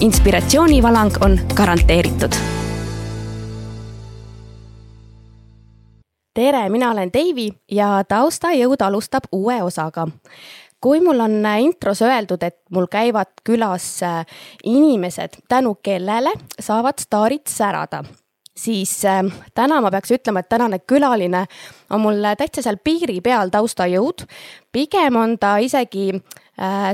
[0.00, 2.32] Inspiratsioonivalang on garanteeritud.
[6.34, 10.06] tere, mina olen Deivi ja taustajõud alustab uue osaga
[10.80, 13.98] kui mul on intros öeldud, et mul käivad külas
[14.64, 18.04] inimesed, tänu kellele saavad staarid särada
[18.58, 19.22] siis äh,
[19.54, 21.44] täna ma peaks ütlema, et tänane külaline
[21.90, 24.26] on mul täitsa seal piiri peal taustajõud.
[24.72, 26.38] pigem on ta isegi äh,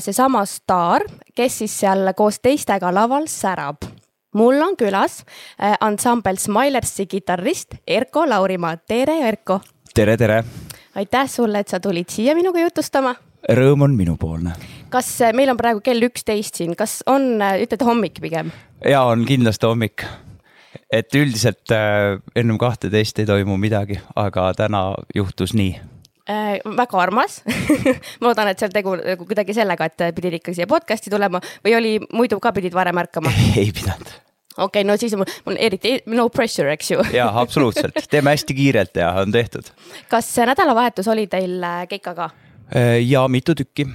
[0.04, 3.87] seesama staar, kes siis seal koos teistega laval särab
[4.34, 5.23] mul on külas
[5.62, 9.60] äh, ansambel Smilersi kitarrist Erko Laurimaa, tere Erko.
[9.95, 10.45] tere, tere.
[10.95, 13.15] aitäh sulle, et sa tulid siia minuga jutustama.
[13.51, 14.52] Rõõm on minupoolne.
[14.90, 18.52] kas äh, meil on praegu kell üksteist siin, kas on, äh, ütled hommik pigem?
[18.84, 20.06] ja on kindlasti hommik
[20.90, 25.78] et üldiselt äh, ennem kahteteist ei toimu midagi, aga täna juhtus nii
[26.30, 26.59] äh,.
[26.77, 27.41] väga armas
[28.21, 31.77] ma loodan, et seal tegu nagu kuidagi sellega, et pidid ikka siia podcast'i tulema või
[31.79, 34.11] oli muidu ka pidid varem ärkama ei pidanud.
[34.57, 38.57] okei okay,, no siis mul, mul eriti no pressure, eks ju jaa, absoluutselt, teeme hästi
[38.57, 39.71] kiirelt ja on tehtud.
[40.09, 42.30] kas nädalavahetus oli teil äh, keika ka?
[42.75, 43.89] Äh, ja mitu tükki.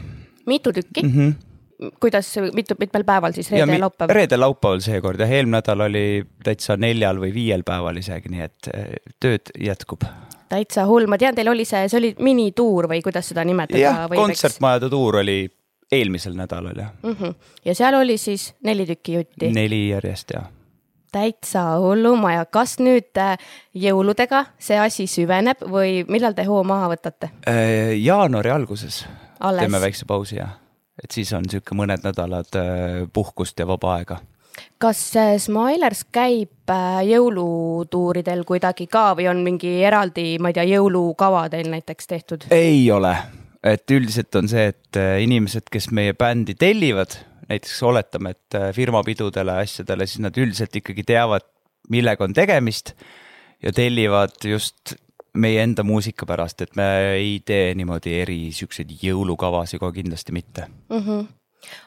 [0.45, 1.13] mitu tükki mm?
[1.13, 1.37] -hmm
[1.99, 4.11] kuidas, mitu, mitmel päeval siis, reede ja laupäev?
[4.15, 6.03] reede-laupäeval seekord jah, eelmine nädal oli
[6.43, 8.89] täitsa neljal või viiel päeval isegi, nii et eh,
[9.23, 10.03] tööd jätkub.
[10.49, 13.81] Täitsa hull, ma tean, teil oli see, see oli minituur või kuidas seda nimetada?
[13.81, 15.41] jah, kontsertmajade tuur oli
[15.91, 17.15] eelmisel nädalal jah mm.
[17.15, 17.35] -hmm.
[17.65, 19.51] ja seal oli siis neli tükki jutti?
[19.53, 20.47] neli järjest jah
[21.11, 23.37] täitsa hullumaja, kas nüüd eh,
[23.73, 27.31] jõuludega see asi süveneb või millal te hoo maha võtate?
[27.49, 29.05] Eh, jaanuari alguses
[29.39, 29.63] Alles.
[29.63, 30.57] teeme väikse pausi, jah
[31.03, 34.19] et siis on sihuke mõned nädalad äh, puhkust ja vaba aega.
[34.81, 40.67] Kas äh, Smilers käib äh, jõulutuuridel kuidagi ka või on mingi eraldi, ma ei tea,
[40.75, 42.47] jõulukava teil näiteks tehtud?
[42.55, 43.15] ei ole,
[43.63, 47.17] et üldiselt on see, et inimesed, kes meie bändi tellivad,
[47.49, 51.47] näiteks oletame, et firmapidudele, asjadele, siis nad üldiselt ikkagi teavad,
[51.89, 52.93] millega on tegemist
[53.63, 54.95] ja tellivad just
[55.39, 60.67] meie enda muusika pärast, et me ei tee niimoodi eri siukseid jõulukavasid kohe kindlasti mitte
[60.67, 61.03] mm.
[61.03, 61.27] -hmm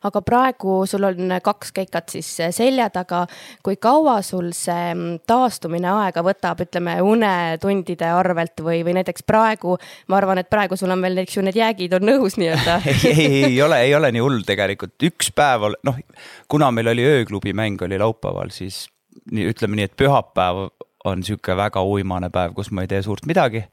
[0.06, 3.26] aga praegu sul on kaks keikat siis selja taga.
[3.62, 9.76] kui kaua sul see taastumine aega võtab, ütleme unetundide arvelt või, või näiteks praegu,
[10.08, 13.12] ma arvan, et praegu sul on veel, eks ju, need jäägid on õhus nii-öelda ei,
[13.12, 16.00] ei, ei ole, ei ole nii hull tegelikult, üks päev, noh,
[16.48, 18.86] kuna meil oli ööklubi mäng oli laupäeval, siis
[19.32, 20.66] nii ütleme nii, et pühapäev
[21.04, 23.64] on sihuke väga uimane päev, kus ma ei tee suurt midagi.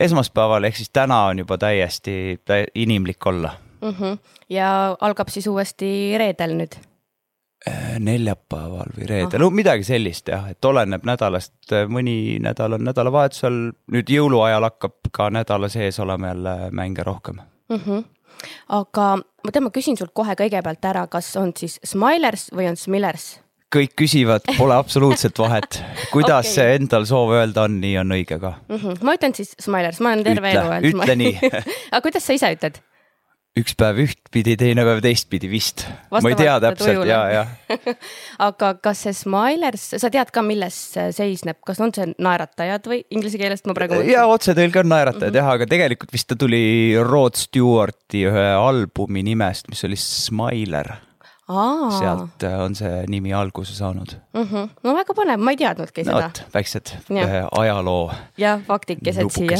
[0.00, 2.40] esmaspäeval ehk siis täna on juba täiesti
[2.74, 3.94] inimlik olla mm.
[3.94, 4.18] -hmm.
[4.48, 6.76] ja algab siis uuesti reedel nüüd?
[7.68, 11.54] Äh, neljapäeval või reedel, no midagi sellist jah, et oleneb nädalast,
[11.88, 13.60] mõni nädal on nädalavahetusel,
[13.92, 17.76] nüüd jõuluajal hakkab ka nädala sees olema jälle mänge rohkem mm.
[17.76, 18.04] -hmm
[18.68, 22.76] aga ma tean, ma küsin sult kohe kõigepealt ära, kas on siis Smilers või on
[22.80, 23.38] Smillers?
[23.74, 25.80] kõik küsivad, pole absoluutselt vahet.
[26.14, 26.76] kuidas okay.
[26.78, 28.76] endal soov öelda on, nii on õige ka mm.
[28.76, 29.04] -hmm.
[29.06, 31.02] ma ütlen siis Smilers, ma olen terve ütle, elu öelnud.
[31.02, 31.38] ütle nii
[31.92, 32.82] aga kuidas sa ise ütled?
[33.54, 35.84] Üks päev ühtpidi, teine päev teistpidi vist.
[36.10, 37.44] ma ei tea täpselt ja, ja
[38.48, 40.78] aga kas see Smilers, sa tead ka, milles
[41.14, 44.00] seisneb, kas on see naeratajad või inglise keelest ma praegu.
[44.10, 45.42] ja otsetõlge on naeratajad mm -hmm.
[45.44, 46.64] jah, aga tegelikult vist ta tuli
[46.98, 50.96] Rod Stewarti ühe albumi nimest, mis oli Smiler
[51.44, 54.42] sealt äh, on see nimi alguse saanud mm.
[54.42, 54.68] -hmm.
[54.82, 56.22] no väga põnev, ma ei teadnudki seda.
[56.22, 57.48] vot, väiksed ja.
[57.52, 58.10] ajaloo.
[58.38, 59.58] jah, faktikesed siia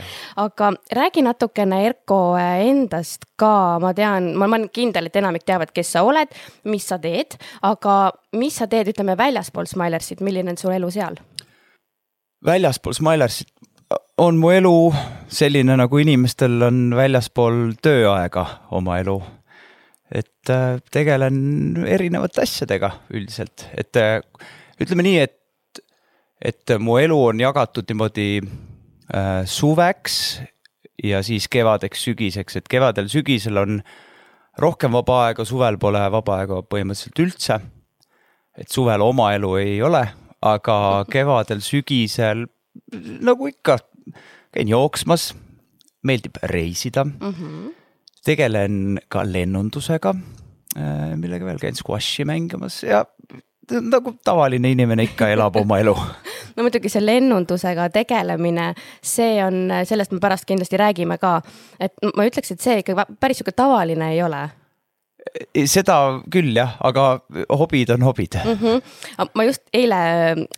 [0.44, 5.72] aga räägi natukene Erko äh, endast ka, ma tean, ma olen kindel, et enamik teavad,
[5.76, 6.32] kes sa oled,
[6.64, 11.20] mis sa teed, aga mis sa teed, ütleme väljaspool Smilersit, milline on su elu seal?
[12.44, 13.52] väljaspool Smilersit
[14.18, 14.94] on mu elu
[15.28, 19.20] selline, nagu inimestel on väljaspool tööaega oma elu
[20.10, 24.20] et äh, tegelen erinevate asjadega üldiselt, et äh,
[24.82, 25.80] ütleme nii, et,
[26.42, 30.18] et mu elu on jagatud niimoodi äh, suveks
[31.02, 33.80] ja siis kevadeks, sügiseks, et kevadel, sügisel on
[34.62, 37.58] rohkem vaba aega, suvel pole vaba aega põhimõtteliselt üldse.
[38.56, 40.06] et suvel oma elu ei ole,
[40.40, 42.46] aga kevadel, sügisel
[43.20, 43.76] nagu ikka
[44.54, 45.34] käin jooksmas,
[46.06, 47.34] meeldib reisida mm.
[47.34, 47.75] -hmm
[48.26, 50.14] tegelen ka lennundusega,
[50.76, 53.04] äh, millega veel käin squashi mängimas ja
[53.66, 55.94] nagu tavaline inimene ikka elab oma elu
[56.56, 58.68] no muidugi see lennundusega tegelemine,
[59.02, 61.40] see on, sellest me pärast kindlasti räägime ka.
[61.80, 64.46] et ma ütleks, et see ikka päris sihuke tavaline ei ole
[65.66, 65.96] seda
[66.32, 67.20] küll jah, aga
[67.58, 68.58] hobid on hobid mm.
[68.60, 69.30] -hmm.
[69.34, 69.98] ma just eile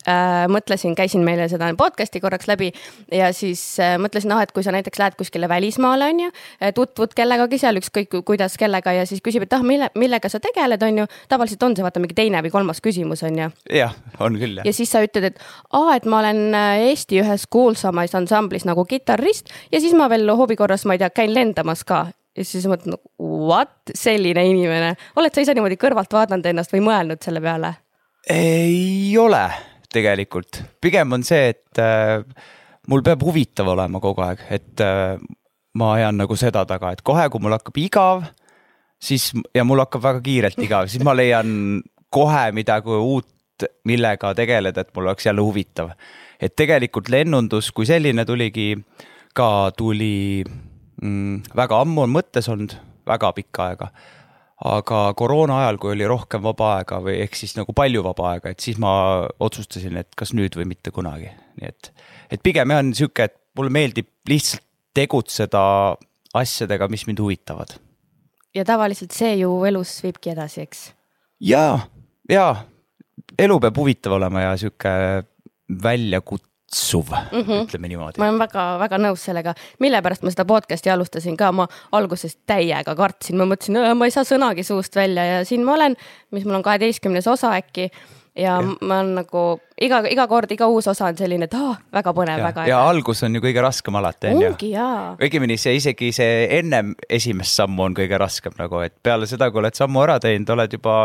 [0.08, 2.72] äh, mõtlesin, käisin meile seda podcast'i korraks läbi
[3.12, 6.30] ja siis äh, mõtlesin, ah, et kui sa näiteks lähed kuskile välismaale, on ju,
[6.62, 10.40] äh, tutvud kellegagi seal, ükskõik kuidas, kellega ja siis küsib, et ah, mille, millega sa
[10.40, 11.06] tegeled, on ju.
[11.28, 13.50] tavaliselt on see vaata mingi teine või kolmas küsimus, on ju.
[13.72, 14.66] jah, on küll jah.
[14.66, 15.40] ja siis sa ütled, et
[15.72, 20.28] aa, et ma olen äh, Eesti ühes kuulsamas ansamblis nagu kitarrist ja siis ma veel
[20.36, 22.06] hobi korras, ma ei tea, käin lendamas ka
[22.38, 26.84] ja siis mõtled nagu what, selline inimene, oled sa ise niimoodi kõrvalt vaadanud ennast või
[26.86, 27.74] mõelnud selle peale?
[28.28, 29.44] ei ole
[29.92, 32.20] tegelikult, pigem on see, et äh,
[32.90, 35.16] mul peab huvitav olema kogu aeg, et äh,
[35.78, 38.26] ma ajan nagu seda taga, et kohe, kui mul hakkab igav,
[39.00, 41.82] siis ja mul hakkab väga kiirelt igav, siis ma leian
[42.12, 43.28] kohe midagi uut,
[43.88, 45.90] millega tegeleda, et mul oleks jälle huvitav.
[46.38, 48.76] et tegelikult lennundus kui selline tuligi
[49.34, 50.44] ka tuli
[51.02, 52.76] mm, väga ammu on mõttes olnud,
[53.08, 53.90] väga pikka aega.
[54.58, 58.50] aga koroona ajal, kui oli rohkem vaba aega või ehk siis nagu palju vaba aega,
[58.50, 58.90] et siis ma
[59.38, 61.30] otsustasin, et kas nüüd või mitte kunagi,
[61.60, 61.92] nii et,
[62.34, 64.64] et pigem jah on sihuke, et mulle meeldib lihtsalt
[64.98, 65.62] tegutseda
[66.34, 67.76] asjadega, mis mind huvitavad.
[68.54, 70.82] ja tavaliselt see ju elus viibki edasi, eks?
[71.38, 71.78] ja,
[72.28, 72.48] ja
[73.38, 74.90] elu peab huvitav olema ja sihuke
[75.86, 77.64] väljakut-, suv mm, -hmm.
[77.64, 78.20] ütleme niimoodi.
[78.20, 82.94] ma olen väga-väga nõus sellega, mille pärast ma seda podcast'i alustasin ka, ma alguses täiega
[82.96, 85.96] kartsin, ma mõtlesin, ma ei saa sõnagi suust välja ja siin ma olen,
[86.30, 87.90] mis mul on kaheteistkümnes osa äkki
[88.38, 89.44] ja, ja ma olen nagu
[89.82, 92.72] iga, iga kord, iga uus osa on selline, et aa, väga põnev, väga äge.
[92.72, 94.52] ja algus on ju kõige raskem alati, on ju.
[95.26, 99.62] õigemini see isegi see ennem esimest sammu on kõige raskem nagu, et peale seda, kui
[99.62, 100.98] oled sammu ära teinud, oled juba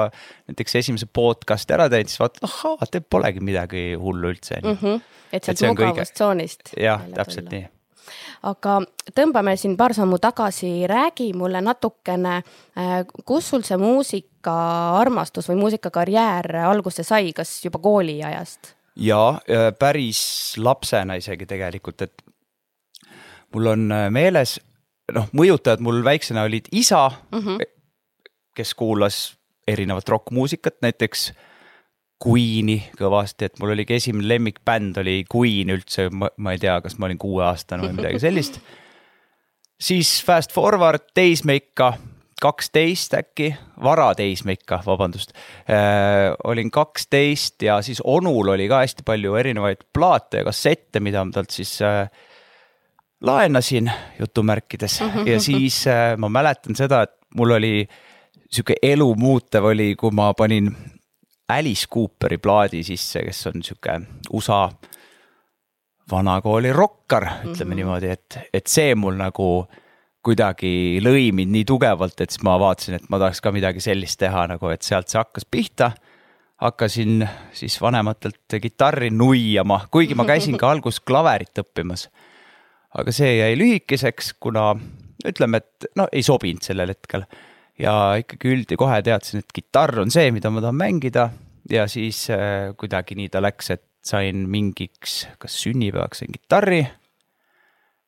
[0.52, 4.78] näiteks esimese podcast'i ära teinud, siis vaatad, ahaa, teil polegi midagi hullu üldse, on ju
[4.78, 5.04] mhm
[5.34, 6.76] et sealt mugavustsoonist.
[6.78, 7.66] jah, täpselt nii
[8.44, 8.80] aga
[9.16, 12.36] tõmbame siin paar sammu tagasi, räägi mulle natukene,
[12.78, 12.94] äh,
[13.26, 18.76] kus sul see muusikaarmastus või muusikakarjäär alguse sai, kas juba kooliajast?
[18.96, 19.42] ja
[19.80, 22.24] päris lapsena isegi tegelikult, et
[23.54, 24.58] mul on äh, meeles,
[25.14, 27.66] noh, mõjutajad mul väiksena olid isa mm, -hmm.
[28.56, 31.32] kes kuulas erinevat rokkmuusikat, näiteks
[32.24, 37.10] Queen'i kõvasti, et mul oligi esimene lemmikbänd oli Queen üldse, ma ei tea, kas ma
[37.10, 38.60] olin kuueaastane või midagi sellist.
[39.82, 41.94] siis fast forward teismeikka,
[42.44, 43.50] kaksteist äkki,
[43.84, 45.34] varateismeikka, vabandust
[45.68, 46.32] äh,.
[46.44, 51.36] olin kaksteist ja siis onul oli ka hästi palju erinevaid plaate ja kassette, mida ma
[51.36, 52.08] talt siis äh,
[53.24, 57.88] laenasin jutumärkides ja siis äh, ma mäletan seda, et mul oli
[58.54, 60.70] sihuke elu muutev oli, kui ma panin
[61.54, 64.00] Alice Cooperi plaadi sisse, kes on sihuke
[64.34, 64.68] USA
[66.12, 67.76] vanakooli rokkar, ütleme mm -hmm.
[67.76, 69.68] niimoodi, et, et see mul nagu
[70.24, 74.20] kuidagi lõi mind nii tugevalt, et siis ma vaatasin, et ma tahaks ka midagi sellist
[74.20, 75.92] teha nagu, et sealt see hakkas pihta.
[76.64, 82.08] hakkasin siis vanematelt kitarri nuiama, kuigi ma käisin ka alguses klaverit õppimas.
[82.98, 84.76] aga see jäi lühikeseks, kuna
[85.26, 87.26] ütleme, et no ei sobinud sellel hetkel
[87.80, 91.30] ja ikkagi üld ja kohe teadsin, et kitarr on see, mida ma tahan mängida
[91.70, 96.88] ja siis äh, kuidagi nii ta läks, et sain mingiks, kas sünnipäevaks sain kitarri.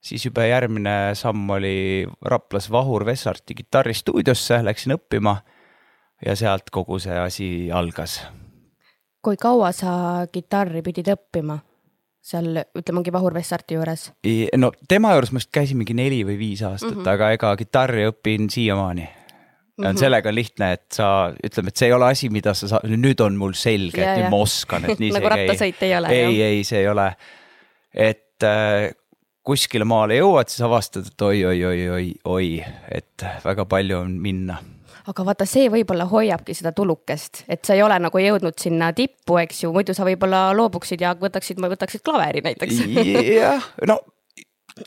[0.05, 5.37] siis juba järgmine samm oli Raplas Vahur Vessarti kitarristuudiosse, läksin õppima
[6.25, 8.21] ja sealt kogu see asi algas.
[9.21, 11.59] kui kaua sa kitarri pidid õppima?
[12.25, 14.11] seal ütleme, ongi Vahur Vessarti juures?
[14.57, 17.13] no tema juures ma vist käisin mingi neli või viis aastat mm, -hmm.
[17.13, 19.07] aga ega kitarri õpin siiamaani
[19.77, 19.99] mm -hmm.
[19.99, 21.07] sellega on lihtne, et sa
[21.43, 24.29] ütleme, et see ei ole asi, mida sa saad, nüüd on mul selge, et nüüd
[24.33, 26.13] ma oskan, et nii nagu rattasõit ei ole.
[26.13, 27.09] ei, ei, see ei ole.
[27.93, 28.91] et äh,
[29.45, 34.57] kuskile maale jõuad, siis avastad, et oi-oi-oi-oi-oi, et väga palju on minna
[35.05, 39.37] aga vaata, see võib-olla hoiabki seda tulukest, et sa ei ole nagu jõudnud sinna tippu,
[39.37, 42.81] eks ju, muidu sa võib-olla loobuksid ja võtaksid, võtaksid klaveri näiteks.
[43.43, 43.99] jah, no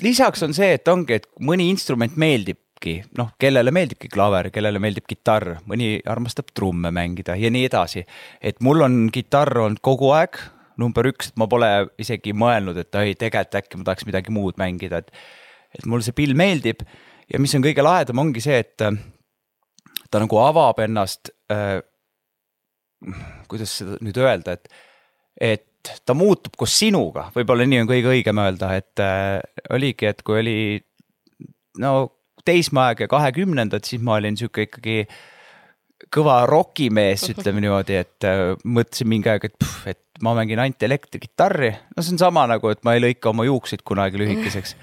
[0.03, 4.79] lisaks on see, et ongi, et mõni instrument meeldib meeldibki, noh, kellele meeldibki klaver, kellele
[4.79, 8.05] meeldib kitarr, mõni armastab trumme mängida ja nii edasi.
[8.41, 10.39] et mul on kitarr olnud kogu aeg
[10.79, 14.57] number üks, et ma pole isegi mõelnud, et oi, tegelikult äkki ma tahaks midagi muud
[14.59, 15.11] mängida, et
[15.75, 16.81] et mulle see pill meeldib
[17.29, 18.95] ja mis on kõige lahedam, ongi see, et äh,
[20.11, 21.83] ta nagu avab ennast äh,,
[23.49, 24.69] kuidas seda nüüd öelda, et,
[25.37, 29.43] et ta muutub koos sinuga, võib-olla nii on kõige õigem öelda, et äh,
[29.75, 30.57] oligi, et kui oli
[31.83, 35.03] no teismeaeg ja kahekümnendad, siis ma olin sihuke ikkagi
[36.15, 40.83] kõva rokimees, ütleme niimoodi, et äh, mõtlesin mingi aeg, et, pff, et ma mängin ainult
[40.83, 41.73] elektrikitarri.
[41.97, 44.77] no see on sama nagu, et ma ei lõika oma juukseid kunagi lühikeseks.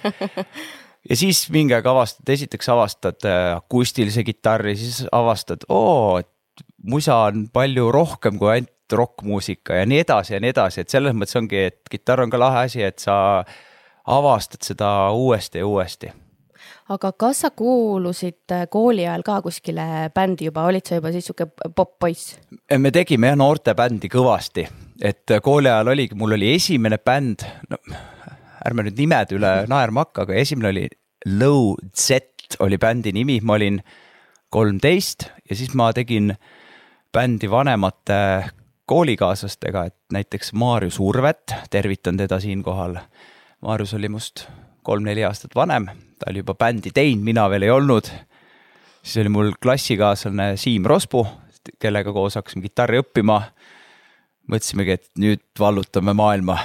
[1.09, 7.23] ja siis mingi aeg avastad, esiteks avastad äh, akustilise kitarri, siis avastad, oo, et musa
[7.29, 11.39] on palju rohkem kui ainult rokkmuusika ja nii edasi ja nii edasi, et selles mõttes
[11.39, 13.15] ongi, et kitarr on ka lahe asi, et sa
[14.05, 16.11] avastad seda uuesti ja uuesti
[16.93, 21.25] aga kas sa kuulusid äh, kooli ajal ka kuskile bändi juba, olid sa juba siis
[21.29, 22.35] sihuke popp-poiss?
[22.77, 24.67] me tegime jah noortebändi kõvasti,
[25.01, 27.81] et kooli ajal oligi, mul oli esimene bänd, no
[28.65, 30.87] ärme nüüd nimed üle naerma hakka, aga esimene oli
[31.39, 32.21] Low Z
[32.61, 33.79] oli bändi nimi, ma olin
[34.53, 36.35] kolmteist ja siis ma tegin
[37.13, 38.19] bändi vanemate
[38.85, 42.99] koolikaaslastega, et näiteks Maarjus Urvet, tervitan teda siinkohal.
[43.65, 44.45] Maarjus oli must
[44.85, 45.87] kolm-neli aastat vanem,
[46.19, 48.09] ta oli juba bändi teinud, mina veel ei olnud.
[49.03, 51.25] siis oli mul klassikaaslane Siim Rospu,
[51.79, 53.41] kellega koos hakkasime kitarri õppima.
[54.51, 56.59] mõtlesimegi, et nüüd vallutame maailma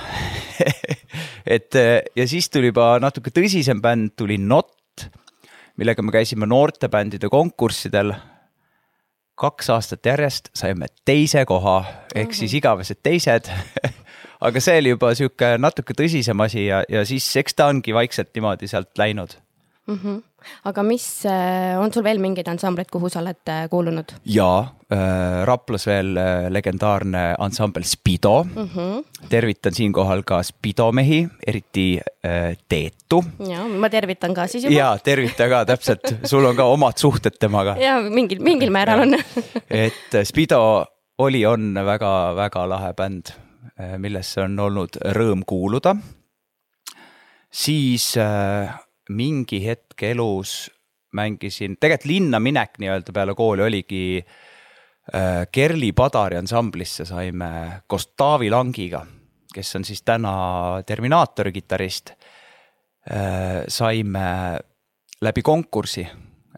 [1.57, 1.75] et
[2.16, 5.07] ja siis tuli juba natuke tõsisem bänd, tuli Not,
[5.80, 8.14] millega me käisime noortebändide konkurssidel.
[9.40, 11.78] kaks aastat järjest saime teise koha,
[12.14, 13.49] ehk siis igavesed teised
[14.40, 18.32] aga see oli juba sihuke natuke tõsisem asi ja, ja siis eks ta ongi vaikselt
[18.37, 19.37] niimoodi sealt läinud
[19.87, 19.99] mm.
[20.02, 20.23] -hmm.
[20.64, 24.14] aga mis, äh, on sul veel mingeid ansambleid, kuhu sa oled äh, kuulunud?
[24.25, 24.61] jaa
[24.92, 28.68] äh,, Raplas veel äh, legendaarne ansambel Spido mm.
[28.68, 29.28] -hmm.
[29.28, 33.25] tervitan siinkohal ka Spido mehi, eriti äh, Teetu.
[33.49, 34.76] ja, ma tervitan ka siis juba.
[34.76, 37.76] ja, tervita ka täpselt, sul on ka omad suhted temaga.
[37.76, 39.14] ja mingil, mingil määral on
[39.70, 40.87] et Spido
[41.18, 43.37] oli, on väga-väga lahe bänd
[43.98, 45.96] millesse on olnud rõõm kuuluda.
[47.50, 48.70] siis äh,
[49.10, 50.70] mingi hetk elus
[51.12, 54.04] mängisin, tegelikult linna minek nii-öelda peale kooli oligi
[55.14, 59.04] äh, Kerli Padari ansamblisse saime koos Taavi Langiga,
[59.54, 62.14] kes on siis täna Terminaatori kitarrist.
[63.68, 64.58] saime
[65.24, 66.04] läbi konkursi,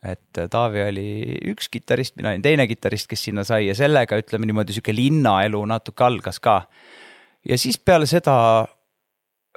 [0.03, 1.07] et Taavi oli
[1.53, 5.63] üks kitarrist, mina olin teine kitarrist, kes sinna sai ja sellega ütleme niimoodi sihuke linnaelu
[5.71, 6.63] natuke algas ka
[7.49, 8.37] ja siis peale seda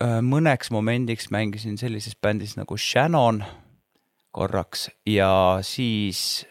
[0.01, 3.43] äh, mõneks momendiks mängisin sellises bändis nagu Shannon
[4.35, 6.45] korraks ja siis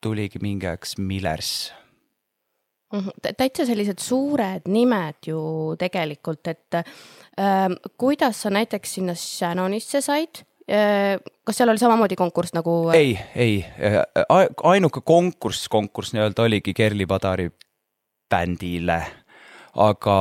[0.00, 1.72] tuligi mingi aeg Millers
[3.36, 5.40] täitsa sellised suured nimed ju
[5.78, 11.18] tegelikult, et äh, kuidas sa näiteks sinna Shannonisse said äh,?
[11.46, 12.90] kas seal oli samamoodi konkurss nagu?
[12.94, 17.50] ei, ei, äh, ainuke konkurss, konkurss nii-öelda oligi Kerli Padari
[18.30, 19.00] bändile,
[19.74, 20.16] aga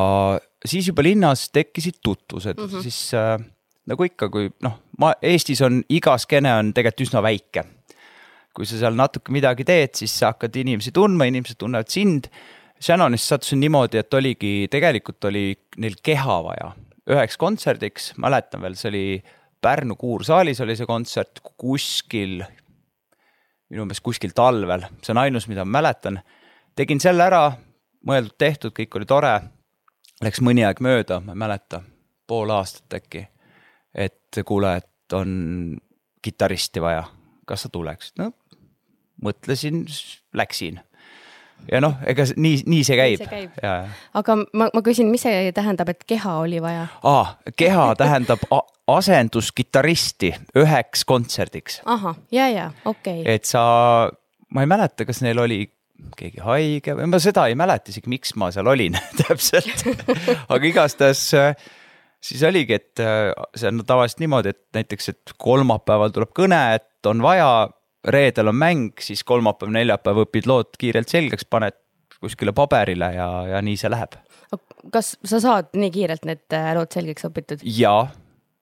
[0.65, 2.81] siis juba linnas tekkisid tutvused mm, -hmm.
[2.81, 3.39] siis äh,
[3.89, 7.63] nagu ikka, kui noh, ma Eestis on iga skeene on tegelikult üsna väike.
[8.55, 12.29] kui sa seal natuke midagi teed, siis sa hakkad inimesi tundma, inimesed tunnevad sind.
[12.79, 16.69] Shannonist sattusin niimoodi, et oligi, tegelikult oli neil keha vaja
[17.11, 19.05] üheks kontserdiks, mäletan veel, see oli
[19.61, 22.39] Pärnu Kuursaalis oli see kontsert kuskil,
[23.73, 26.21] minu meelest kuskil talvel, see on ainus, mida ma mäletan.
[26.75, 27.43] tegin selle ära,
[28.05, 29.33] mõeldud-tehtud, kõik oli tore
[30.23, 31.81] Läks mõni aeg mööda, ma ei mäleta,
[32.27, 33.25] pool aastat äkki,
[33.93, 35.75] et kuule, et on
[36.23, 37.03] kitarristi vaja,
[37.45, 38.17] kas sa tuleksid?
[38.21, 38.31] no
[39.23, 39.85] mõtlesin,
[40.35, 40.79] läksin
[41.71, 43.23] ja noh, ega nii, nii see käib.
[44.13, 46.87] aga ma, ma küsin, mis see tähendab, et keha oli vaja?
[47.03, 48.43] aa, keha tähendab
[48.87, 51.81] asenduskitarristi üheks kontserdiks.
[51.85, 53.35] ahah, ja, ja okei okay..
[53.37, 53.63] et sa,
[54.49, 55.63] ma ei mäleta, kas neil oli
[56.19, 59.85] keegi haige või ma seda ei mäleta isegi, miks ma seal olin täpselt
[60.49, 61.55] aga igastahes äh,
[62.25, 67.09] siis oligi, et äh, see on tavaliselt niimoodi, et näiteks, et kolmapäeval tuleb kõne, et
[67.09, 67.49] on vaja,
[68.15, 71.77] reedel on mäng, siis kolmapäev, neljapäev õpid lood kiirelt selgeks, paned
[72.21, 74.17] kuskile paberile ja, ja nii see läheb.
[74.93, 77.65] kas sa saad nii kiirelt need äh, lood selgeks õpitud?
[77.77, 78.07] jaa,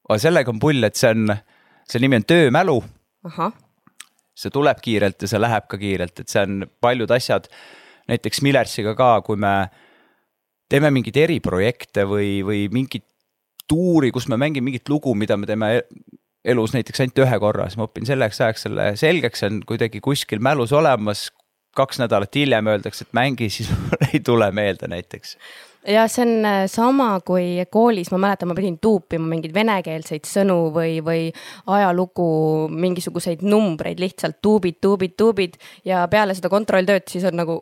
[0.09, 1.35] aga sellega on pull, et see on,
[1.87, 2.79] selle nimi on töömälu.
[4.33, 7.47] See tuleb kiirelt ja see läheb ka kiirelt, et see on paljud asjad,
[8.09, 9.53] näiteks Millersiga ka, kui me
[10.71, 13.05] teeme mingeid eriprojekte või, või mingit
[13.69, 15.69] tuuri, kus me mängime mingit lugu, mida me teeme
[16.43, 20.01] elus näiteks ainult ühe korra, siis ma õpin selleks ajaks selle selgeks, see on kuidagi
[20.03, 21.29] kuskil mälus olemas.
[21.73, 23.69] kaks nädalat hiljem öeldakse, et mängi, siis
[24.13, 25.37] ei tule meelde näiteks
[25.87, 30.57] ja see on äh, sama kui koolis, ma mäletan, ma pidin tuupima mingeid venekeelseid sõnu
[30.75, 31.27] või, või
[31.75, 32.27] ajalugu,
[32.71, 37.59] mingisuguseid numbreid, lihtsalt tuubid, tuubid, tuubid ja peale seda kontrolltööd siis on nagu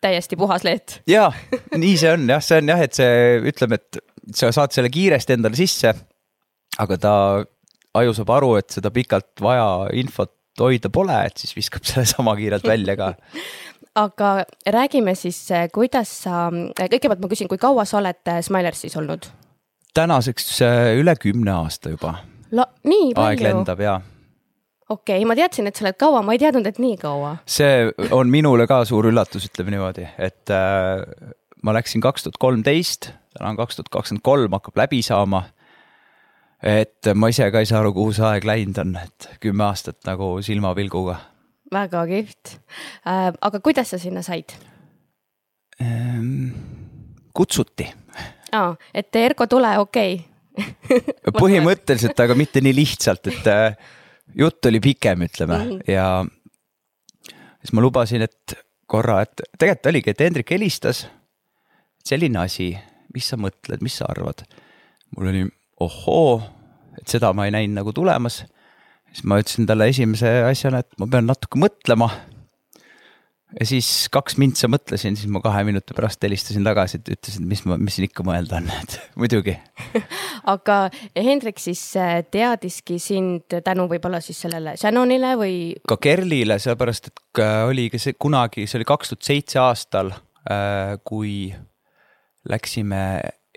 [0.00, 1.00] täiesti puhas leet.
[1.10, 1.28] ja
[1.76, 4.00] nii see on jah, see on jah, et see ütleme, et
[4.36, 5.94] sa saad selle kiiresti endale sisse.
[6.78, 7.14] aga ta,
[7.98, 12.34] aju saab aru, et seda pikalt vaja infot hoida pole, et siis viskab selle sama
[12.38, 13.12] kiirelt välja ka
[13.94, 15.40] aga räägime siis,
[15.72, 19.30] kuidas sa, kõigepealt ma küsin, kui kaua sa oled Smilersis olnud?
[19.94, 20.60] tänaseks
[21.00, 22.18] üle kümne aasta juba.
[22.52, 23.24] nii palju?
[23.24, 24.00] aeg lendab ja
[24.88, 27.36] okei okay,, ma teadsin, et sa oled kaua, ma ei teadnud, et nii kaua.
[27.48, 31.04] see on minule ka suur üllatus, ütleme niimoodi, et äh,
[31.62, 35.44] ma läksin kaks tuhat kolmteist, täna on kaks tuhat kakskümmend kolm, hakkab läbi saama.
[36.62, 40.00] et ma ise ka ei saa aru, kuhu see aeg läinud on, et kümme aastat
[40.08, 41.18] nagu silmapilguga.
[41.72, 42.54] Väga kihvt
[43.06, 43.32] äh,.
[43.40, 44.56] aga kuidas sa sinna said
[45.82, 46.50] ähm,?
[47.34, 47.86] kutsuti.
[48.52, 51.36] aa, et Erko, tule, okei okay.
[51.42, 53.76] põhimõtteliselt, aga mitte nii lihtsalt, et äh,
[54.34, 55.92] jutt oli pikem, ütleme mm, -hmm.
[55.92, 56.26] ja
[57.60, 61.06] siis ma lubasin, et korra, et tegelikult oligi, et Hendrik helistas.
[62.08, 62.72] selline asi,
[63.14, 64.46] mis sa mõtled, mis sa arvad?
[65.16, 65.44] mul oli
[65.80, 66.42] ohoo,
[66.98, 68.42] et seda ma ei näinud nagu tulemas.
[69.18, 72.12] Siis ma ütlesin talle esimese asjana, et ma pean natuke mõtlema.
[73.58, 77.62] Ja siis kaks mintsa mõtlesin, siis ma kahe minuti pärast helistasin tagasi, et ütlesin, mis
[77.64, 79.56] ma, mis siin ikka mõelda on, et muidugi.
[80.52, 80.76] Aga
[81.16, 85.56] Hendrik siis äh, teadiski sind tänu võib-olla siis sellele Shannonile või?
[85.88, 90.12] ka Kerlile, sellepärast et äh, oligi see kunagi, see oli kaks tuhat seitse aastal,
[90.44, 91.48] äh, kui
[92.48, 93.02] läksime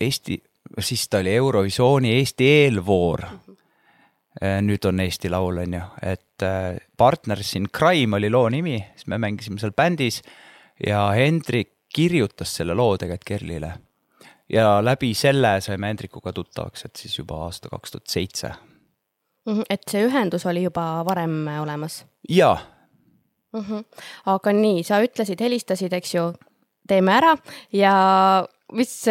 [0.01, 0.39] Eesti,
[0.79, 3.27] siis ta oli Eurovisiooni Eesti eelvoor.
[3.27, 3.50] Äh,
[4.41, 9.07] nüüd on Eesti Laul, on ju, et äh, Partners in Crime oli loo nimi, siis
[9.11, 10.21] me mängisime seal bändis
[10.87, 13.71] ja Hendrik kirjutas selle loo tegelikult Kerlile.
[14.49, 18.53] ja läbi selle saime Hendrikuga tuttavaks, et siis juba aasta kaks tuhat seitse.
[19.45, 22.05] Mhm, et see ühendus oli juba varem olemas?
[22.29, 22.57] jaa.
[23.53, 23.83] -hmm.
[24.25, 26.33] aga nii, sa ütlesid, helistasid, eks ju,
[26.87, 27.35] teeme ära
[27.73, 27.93] ja
[28.73, 29.05] mis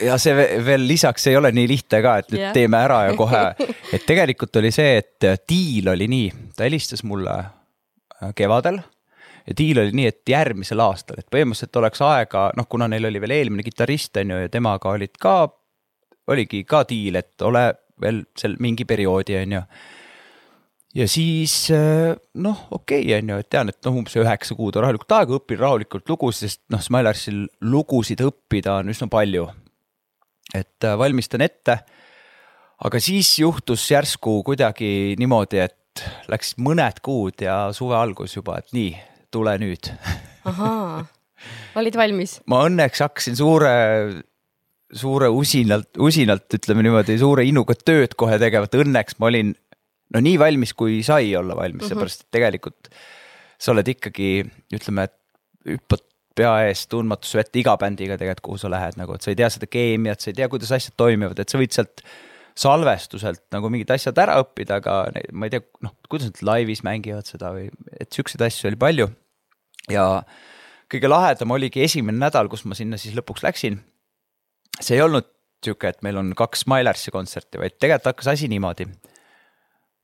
[0.00, 2.54] ja see veel lisaks ei ole nii lihtne ka, et nüüd yeah.
[2.56, 3.42] teeme ära ja kohe,
[3.94, 8.80] et tegelikult oli see, et diil oli nii, ta helistas mulle äh, kevadel.
[9.48, 13.22] Ja diil oli nii, et järgmisel aastal, et põhimõtteliselt oleks aega, noh, kuna neil oli
[13.22, 15.36] veel eelmine kitarrist, on ju, ja temaga olid ka,
[16.30, 17.64] oligi ka diil, et ole
[18.00, 19.62] veel seal mingi perioodi, on ju.
[20.94, 24.74] Ja siis äh, noh, okei okay,, on ju, et tean, et noh, umbes üheksa kuud
[24.74, 29.46] on rahulikult aega, õpin rahulikult lugusid, sest noh, Smilersil lugusid õppida on üsna palju.
[30.54, 31.78] Et äh, valmistan ette.
[32.84, 38.72] aga siis juhtus järsku kuidagi niimoodi, et läks mõned kuud ja suve algus juba, et
[38.76, 38.94] nii,
[39.30, 39.92] tule nüüd.
[40.48, 41.04] ahaa,
[41.80, 42.40] olid valmis?
[42.50, 43.74] ma õnneks hakkasin suure
[44.90, 49.54] suure usinalt, usinalt ütleme niimoodi, suure innuga tööd kohe tegema, et õnneks ma olin
[50.14, 51.94] no nii valmis, kui sai olla valmis mm, -hmm.
[51.94, 52.90] seepärast et tegelikult
[53.60, 54.30] sa oled ikkagi,
[54.72, 56.02] ütleme, et hüppad
[56.40, 59.48] pea ees tundmatusse vette iga bändiga tegelikult, kuhu sa lähed nagu, et sa ei tea
[59.52, 62.04] seda keemiat, sa ei tea, kuidas asjad toimivad, et sa võid sealt
[62.60, 64.96] salvestuselt nagu mingid asjad ära õppida, aga
[65.32, 67.68] ma ei tea, noh, kuidas nad laivis mängivad seda või,
[68.00, 69.10] et siukseid asju oli palju.
[69.90, 70.06] ja
[70.90, 73.78] kõige lahedam oligi esimene nädal, kus ma sinna siis lõpuks läksin.
[74.80, 75.28] see ei olnud
[75.64, 78.88] sihuke, et meil on kaks Smilersi kontserti, vaid tegelikult hakkas asi niimoodi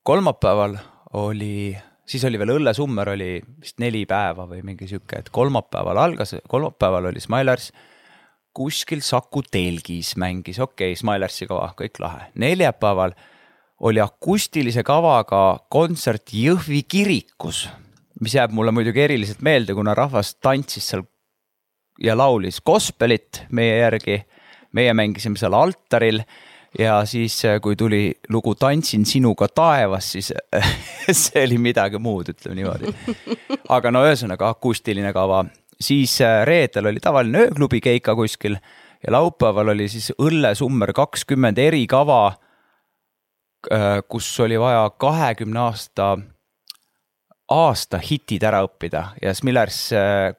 [0.07, 0.77] kolmapäeval
[1.19, 6.35] oli, siis oli veel õllesummer oli vist neli päeva või mingi sihuke, et kolmapäeval algas,
[6.47, 7.71] kolmapäeval oli Smilers
[8.57, 12.29] kuskil Saku telgis mängis, okei okay,, Smilersi kava, kõik lahe.
[12.41, 13.13] neljapäeval
[13.85, 17.67] oli akustilise kavaga kontsert Jõhvi kirikus,
[18.21, 21.05] mis jääb mulle muidugi eriliselt meelde, kuna rahvas tantsis seal
[22.01, 24.23] ja laulis gospelit meie järgi.
[24.73, 26.19] meie mängisime seal altaril
[26.77, 30.33] ja siis, äh, kui tuli lugu Tantsin sinuga taevas, siis
[31.23, 32.93] see oli midagi muud, ütleme niimoodi.
[33.69, 35.43] aga no ühesõnaga akustiline kava,
[35.81, 38.57] siis äh, reedel oli tavaline ööklubi keika kuskil
[39.03, 42.21] ja laupäeval oli siis õllesummer kakskümmend erikava,
[43.71, 46.15] äh, kus oli vaja kahekümne aasta,
[47.49, 49.11] aasta hitid ära õppida.
[49.21, 49.89] Ja Smillers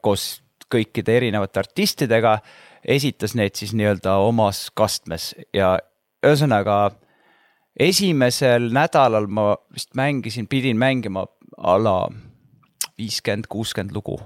[0.05, 0.31] koos
[0.69, 2.39] kõikide erinevate artistidega
[2.85, 5.33] esitas neid siis nii-öelda omas kastmes.
[5.57, 5.79] Ja
[6.27, 6.79] ühesõnaga
[7.79, 11.27] esimesel nädalal ma vist mängisin, pidin mängima
[11.59, 12.09] a la
[12.99, 14.19] viiskümmend, kuuskümmend lugu.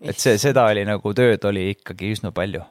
[0.00, 2.62] et see, seda oli nagu tööd oli ikkagi üsna palju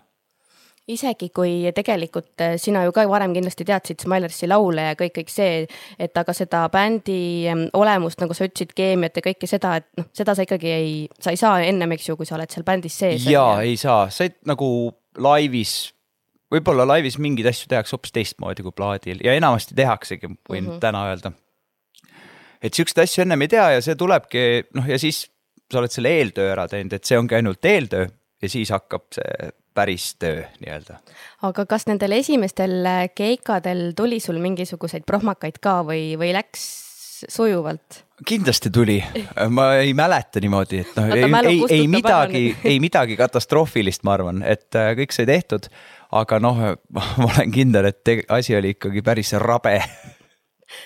[0.89, 5.30] isegi kui tegelikult eh, sina ju ka varem kindlasti teadsid Smilersi laule ja kõik, kõik
[5.30, 5.67] see,
[6.02, 7.45] et aga seda bändi
[7.78, 10.91] olemust, nagu sa ütlesid, keemiat ja kõike seda, et noh, seda sa ikkagi ei,
[11.22, 13.28] sa ei saa ennem, eks ju, kui sa oled seal bändis sees.
[13.30, 14.89] jaa, ei saa, sa nagu
[15.22, 15.91] laivis
[16.53, 20.79] võib-olla laivis mingeid asju tehakse hoopis teistmoodi kui plaadil ja enamasti tehaksegi, võin mm -hmm.
[20.79, 21.31] täna öelda.
[22.62, 25.29] et siukseid asju ennem ei tea ja see tulebki noh, ja siis
[25.71, 28.07] sa oled selle eeltöö ära teinud, et see ongi ainult eeltöö
[28.41, 30.99] ja siis hakkab see päris töö nii-öelda.
[31.41, 32.85] aga kas nendel esimestel
[33.15, 36.67] keikadel tuli sul mingisuguseid prohmakaid ka või, või läks
[37.27, 38.03] sujuvalt?
[38.27, 38.97] kindlasti tuli,
[39.49, 44.41] ma ei mäleta niimoodi, et noh, ei, ei, ei midagi, ei midagi katastroofilist, ma arvan,
[44.43, 45.69] et äh, kõik sai tehtud.
[46.12, 46.62] Aga noh,
[46.95, 49.78] ma olen kindel, et asi oli ikkagi päris rabe.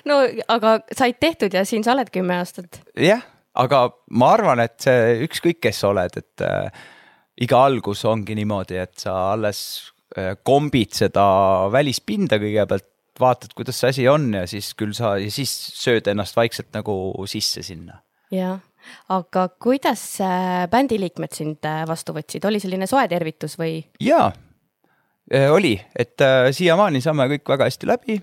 [0.10, 2.82] no aga said tehtud ja siin sa oled kümme aastat.
[3.00, 3.24] jah,
[3.56, 6.86] aga ma arvan, et see ükskõik, kes sa oled, et äh,
[7.44, 9.60] iga algus ongi niimoodi, et sa alles
[10.18, 11.26] äh, kombid seda
[11.74, 16.38] välispinda kõigepealt vaatad, kuidas see asi on ja siis küll sa ja siis sööd ennast
[16.38, 16.96] vaikselt nagu
[17.30, 18.02] sisse sinna.
[18.34, 18.58] jah,
[19.14, 23.84] aga kuidas äh, bändiliikmed sind äh, vastu võtsid, oli selline soe tervitus või?
[24.02, 24.32] jaa,
[25.32, 28.20] oli, et äh, siiamaani saame kõik väga hästi läbi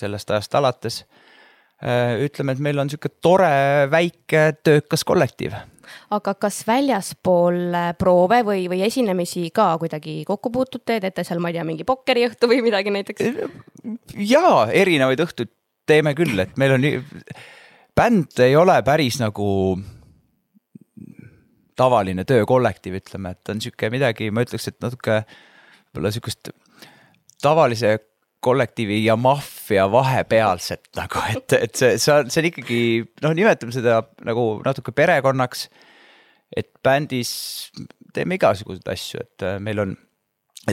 [0.00, 1.02] sellest ajast alates
[1.84, 2.20] äh,.
[2.26, 5.56] ütleme, et meil on sihuke tore väike töökas kollektiiv
[6.14, 11.50] aga kas väljaspool äh, proove või, või esinemisi ka kuidagi kokku puutute, teete seal, ma
[11.50, 13.32] ei tea, mingi pokkeriõhtu või midagi näiteks?
[14.30, 15.52] jaa, erinevaid õhtuid
[15.90, 16.86] teeme küll, et meil on,
[17.96, 19.48] bänd ei ole päris nagu
[21.80, 25.22] tavaline töökollektiiv, ütleme, et on sihuke midagi, ma ütleks, et natuke
[25.90, 26.52] võib-olla sihukest
[27.42, 27.98] tavalise
[28.40, 32.82] kollektiivi ja maffia vahepealset nagu, et, et see, see on, see on ikkagi
[33.24, 35.68] noh, nimetame seda nagu natuke perekonnaks.
[36.56, 37.32] et bändis
[38.14, 39.92] teeme igasuguseid asju, et äh, meil on,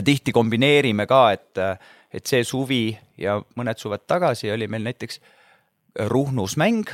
[0.04, 1.76] tihti kombineerime ka, et, äh,
[2.10, 5.20] et see suvi ja mõned suved tagasi oli meil näiteks
[6.08, 6.88] Ruhnus mäng.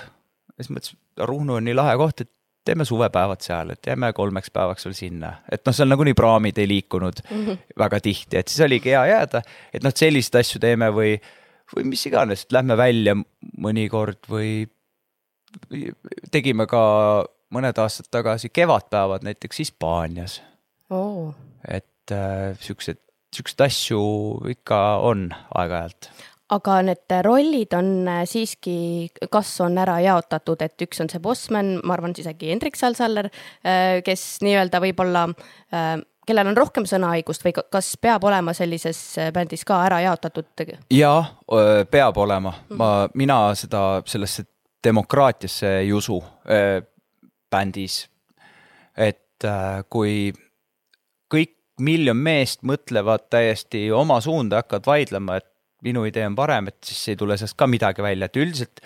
[0.56, 2.30] siis mõtlesin, Ruhnu on nii lahe koht, et
[2.64, 6.68] teeme suvepäevad seal, et jääme kolmeks päevaks veel sinna, et noh, seal nagunii praamid ei
[6.68, 7.58] liikunud mm -hmm.
[7.78, 9.42] väga tihti, et siis oligi hea jääda,
[9.74, 11.14] et noh, selliseid asju teeme või,
[11.76, 13.16] või mis iganes, et lähme välja
[13.58, 14.66] mõnikord või
[16.34, 16.82] tegime ka
[17.54, 20.42] mõned aastad tagasi kevadpäevad näiteks Hispaanias.
[20.90, 21.34] Oh..
[21.68, 22.98] et äh, siuksed,
[23.34, 24.00] siukseid asju
[24.52, 26.10] ikka on aeg-ajalt
[26.54, 31.78] aga need rollid on äh, siiski, kas on ära jaotatud, et üks on see bossman,
[31.84, 33.30] ma arvan, siis äkki Hendrik Salsaller,
[33.66, 35.26] äh, kes nii-öelda võib-olla,
[35.74, 35.96] äh,
[36.28, 39.00] kellel on rohkem sõnaõigust või kas peab olema sellises
[39.34, 40.48] bändis ka ära jaotatud?
[40.94, 41.18] jaa,
[41.92, 44.46] peab olema, ma, mina seda sellesse
[44.84, 46.16] demokraatiasse ei usu
[47.52, 48.06] bändis.
[48.96, 49.44] et
[49.92, 50.32] kui
[51.34, 51.52] kõik
[51.84, 55.53] miljon meest mõtlevad täiesti oma suunda, hakkavad vaidlema, et
[55.84, 58.82] minu idee on parem, et siis ei tule sellest ka midagi välja, et üldiselt,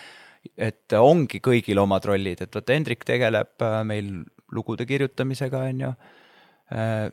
[0.59, 4.11] et ongi kõigil omad rollid, et vot Hendrik tegeleb äh, meil
[4.55, 5.93] lugude kirjutamisega, on ju.
[6.75, 7.07] Äh,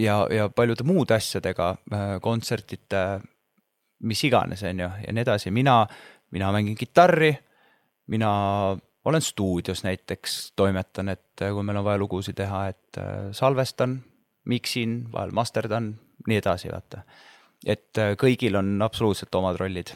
[0.00, 3.04] ja, ja paljude muude asjadega, äh, kontsertide,
[4.04, 5.82] mis iganes, on ju, ja nii edasi, mina,
[6.34, 7.32] mina mängin kitarri,
[8.12, 8.32] mina
[9.04, 12.98] olen stuudios näiteks, toimetan, et kui meil on vaja lugusid teha, et
[13.36, 13.98] salvestan,
[14.48, 15.90] miksin, vahel masterdan,
[16.28, 17.02] nii edasi, vaata
[17.66, 19.94] et äh, kõigil on absoluutselt omad rollid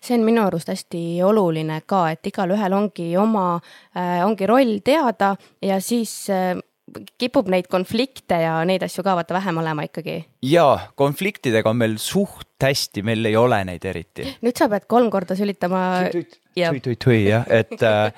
[0.00, 3.56] see on minu arust hästi oluline ka, et igalühel ongi oma
[3.96, 6.54] äh,, ongi roll teada ja siis äh,
[7.18, 10.18] kipub neid konflikte ja neid asju ka vaata vähem olema ikkagi.
[10.44, 14.26] jaa, konfliktidega on meil suht hästi, meil ei ole neid eriti.
[14.44, 15.80] nüüd sa pead kolm korda sülitama.
[16.12, 18.12] tui-tui-tui jah, et äh,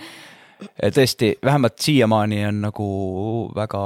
[0.98, 2.90] tõesti, vähemalt siiamaani on nagu
[3.56, 3.82] väga,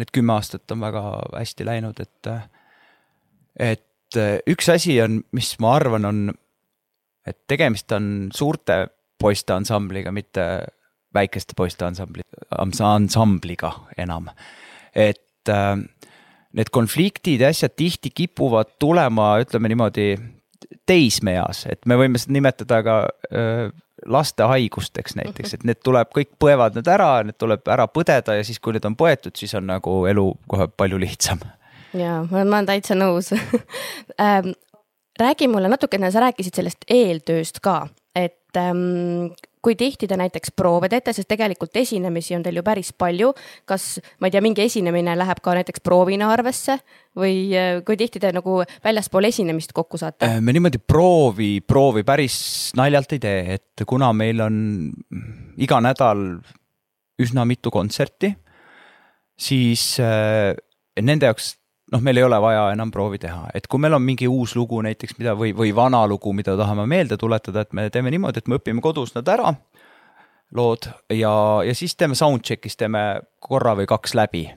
[0.00, 1.06] need kümme aastat on väga
[1.38, 2.32] hästi läinud, et,
[3.70, 3.86] et
[4.18, 6.22] üks asi on, mis ma arvan, on,
[7.26, 8.84] et tegemist on suurte
[9.22, 10.46] poiste ansambliga, mitte
[11.14, 12.24] väikeste poiste ansambli,
[12.58, 14.28] ansambliga enam.
[14.94, 15.76] et äh,
[16.52, 20.16] need konfliktid ja asjad tihti kipuvad tulema, ütleme niimoodi,
[20.86, 22.96] teismeeas, et me võime seda nimetada ka
[23.32, 23.70] äh,
[24.06, 28.44] laste haigusteks näiteks, et need tuleb, kõik põevad need ära, need tuleb ära põdeda ja
[28.46, 31.42] siis, kui need on põetud, siis on nagu elu kohe palju lihtsam
[31.98, 33.32] jaa, ma olen täitsa nõus
[34.24, 34.52] ähm,
[35.18, 40.88] räägi mulle natukene, sa rääkisid sellest eeltööst ka, et ähm, kui tihti te näiteks proove
[40.90, 43.30] teete, sest tegelikult esinemisi on teil ju päris palju.
[43.68, 46.78] kas, ma ei tea, mingi esinemine läheb ka näiteks proovina arvesse
[47.18, 50.26] või äh, kui tihti te nagu väljaspool esinemist kokku saate?
[50.26, 52.36] Äh, me niimoodi proovi, proovi päris
[52.78, 54.56] naljalt ei tee, et kuna meil on
[55.62, 56.26] iga nädal
[57.22, 58.32] üsna mitu kontserti,
[59.38, 60.56] siis äh,
[60.98, 61.54] nende jaoks
[61.92, 64.80] noh, meil ei ole vaja enam proovi teha, et kui meil on mingi uus lugu
[64.84, 68.48] näiteks, mida või, või vana lugu, mida tahame meelde tuletada, et me teeme niimoodi, et
[68.48, 69.52] me õpime kodus nad ära,
[70.56, 71.34] lood, ja,
[71.66, 73.04] ja siis teeme soundcheck'is, teeme
[73.40, 74.48] korra või kaks läbi.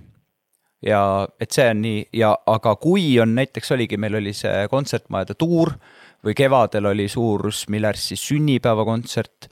[0.86, 5.34] ja et see on nii ja, aga kui on näiteks oligi, meil oli see kontsertmajade
[5.40, 5.72] tuur
[6.26, 9.48] või kevadel oli suur Millers siis sünnipäevakontsert,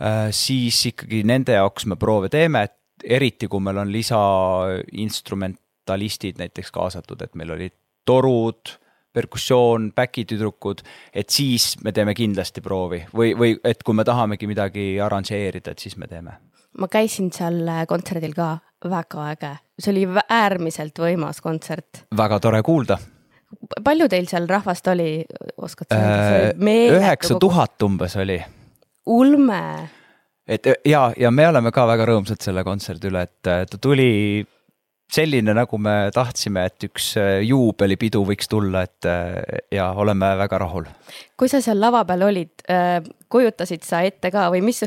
[0.00, 6.38] äh, siis ikkagi nende jaoks me proove teeme, et eriti kui meil on lisainstrument talistid
[6.38, 8.76] näiteks kaasatud, et meil olid torud,
[9.12, 10.82] perkussioon, back'i-tüdrukud,
[11.14, 15.84] et siis me teeme kindlasti proovi või, või et kui me tahamegi midagi arranžeerida, et
[15.84, 16.38] siis me teeme.
[16.78, 18.56] ma käisin seal äh, kontserdil ka,
[18.88, 22.06] väga äge, see oli äärmiselt võimas kontsert.
[22.16, 22.98] väga tore kuulda.
[23.84, 25.24] palju teil seal rahvast oli,
[25.56, 26.56] oskad sa öelda?
[26.56, 28.40] Äh, üheksa tuhat umbes oli.
[29.06, 29.62] ulme.
[30.48, 34.42] et ja, ja me oleme ka väga rõõmsad selle kontserdi üle, et ta tuli
[35.12, 39.40] selline, nagu me tahtsime, et üks äh, juubelipidu võiks tulla, et äh,
[39.74, 40.86] ja oleme väga rahul.
[41.38, 43.00] kui sa seal lava peal olid, äh,
[43.32, 44.84] kujutasid sa ette ka või mis,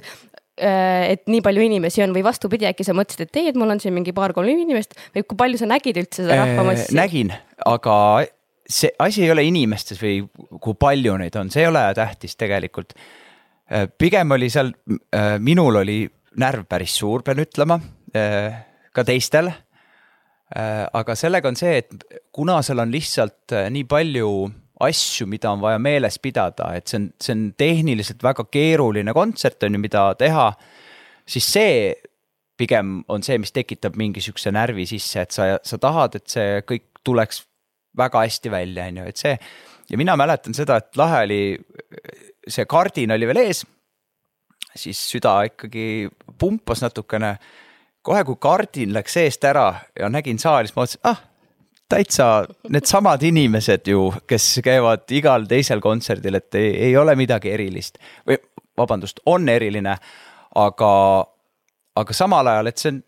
[0.56, 3.82] et nii palju inimesi on või vastupidi, äkki sa mõtlesid, et ei, et mul on
[3.84, 6.96] siin mingi paar-kolm inimest või kui palju sa nägid üldse seda rahvamassi?
[6.96, 7.34] nägin,
[7.68, 7.98] aga
[8.64, 10.22] see asi ei ole inimestes või
[10.64, 12.96] kui palju neid on, see ei ole tähtis tegelikult.
[14.00, 14.72] pigem oli seal,
[15.44, 16.06] minul oli
[16.40, 17.82] närv päris suur, pean ütlema,
[18.96, 19.52] ka teistel
[20.54, 24.30] aga sellega on see, et kuna seal on lihtsalt äh, nii palju
[24.86, 29.64] asju, mida on vaja meeles pidada, et see on, see on tehniliselt väga keeruline kontsert,
[29.66, 30.50] on ju, mida teha,
[31.26, 31.78] siis see
[32.60, 36.62] pigem on see, mis tekitab mingi sihukese närvi sisse, et sa, sa tahad, et see
[36.68, 37.42] kõik tuleks
[37.98, 39.38] väga hästi välja, on ju, et see.
[39.90, 41.42] ja mina mäletan seda, et lahe oli,
[42.48, 43.64] see kardin oli veel ees,
[44.76, 47.38] siis süda ikkagi pumpas natukene
[48.06, 51.24] kohe, kui kardin läks eest ära ja nägin saali, siis ma mõtlesin, ah,
[51.90, 52.28] täitsa
[52.74, 58.00] needsamad inimesed ju, kes käivad igal teisel kontserdil, et ei, ei ole midagi erilist.
[58.28, 58.40] Või
[58.78, 59.98] vabandust, on eriline,
[60.62, 60.94] aga,
[61.96, 63.02] aga samal ajal, et see on,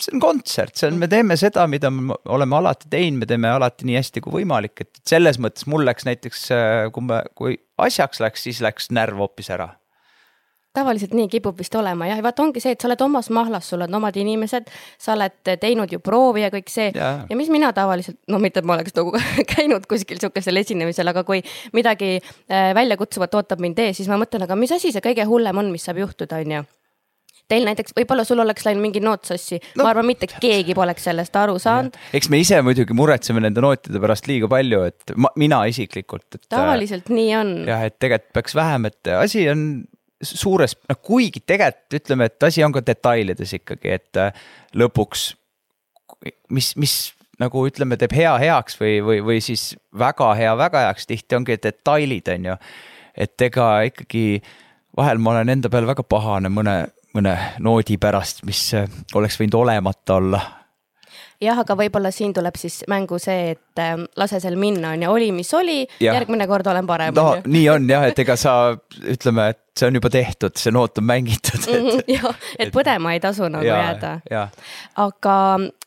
[0.00, 3.52] see on kontsert, see on, me teeme seda, mida me oleme alati teinud, me teeme
[3.52, 6.48] alati nii hästi kui võimalik, et selles mõttes mul läks näiteks,
[6.94, 9.74] kui me, kui asjaks läks, siis läks närv hoopis ära
[10.76, 13.82] tavaliselt nii kipub vist olema jah, vaata ongi see, et sa oled omas mahlas, sul
[13.86, 17.72] on omad inimesed, sa oled teinud ju proovi ja kõik see ja, ja mis mina
[17.76, 19.14] tavaliselt, no mitte, et ma oleks nagu
[19.54, 21.42] käinud kuskil sihukesel esinemisel, aga kui
[21.76, 25.58] midagi äh, väljakutsuvat ootab mind ees, siis ma mõtlen, aga mis asi see kõige hullem
[25.64, 26.68] on, mis saab juhtuda, on ju
[27.50, 31.08] teil näiteks, võib-olla sul oleks läinud mingi noot sassi no,, ma arvan, mitte keegi poleks
[31.08, 31.96] sellest aru saanud.
[32.16, 36.44] eks me ise muidugi muretseme nende nootide pärast liiga palju, et ma, mina isiklikult, et.
[36.52, 37.54] tavaliselt nii on.
[37.70, 39.64] jah, et tegelikult peaks vähem, et asi on
[40.22, 45.30] suures, noh kuigi tegelikult ütleme, et asi on ka detailides ikkagi, et äh, lõpuks
[46.50, 46.94] mis, mis
[47.40, 51.56] nagu ütleme, teeb hea heaks või, või, või siis väga hea väga heaks, tihti ongi
[51.62, 52.56] detailid, on ju.
[53.16, 54.24] et ega ikkagi
[54.96, 56.76] vahel ma olen enda peal väga pahane mõne,
[57.16, 60.42] mõne noodi pärast, mis äh, oleks võinud olemata olla
[61.40, 65.14] jah, aga võib-olla siin tuleb siis mängu see, et äh, lase seal minna, on ju,
[65.16, 67.16] oli, mis oli, järgmine kord olen parem.
[67.16, 68.56] no nii on jah, et ega sa
[69.00, 72.14] ütleme, et see on juba tehtud, see noot on mängitud et...
[72.16, 74.46] jah, et põdema ei tasu nagu ja, jääda.
[75.00, 75.36] aga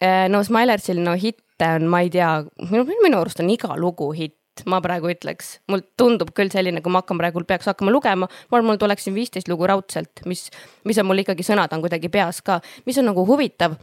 [0.02, 2.36] äh, no Smilersil no hitte on, ma ei tea,
[2.70, 4.38] minu, minu arust on iga lugu hitt
[4.70, 8.58] ma praegu ütleks, mul tundub küll selline, kui ma hakkan praegu, peaks hakkama lugema, ma
[8.58, 10.46] arvan, mul tuleks siin viisteist lugu raudselt, mis,
[10.86, 13.80] mis on mul ikkagi sõnad on kuidagi peas ka, mis on nagu huvitav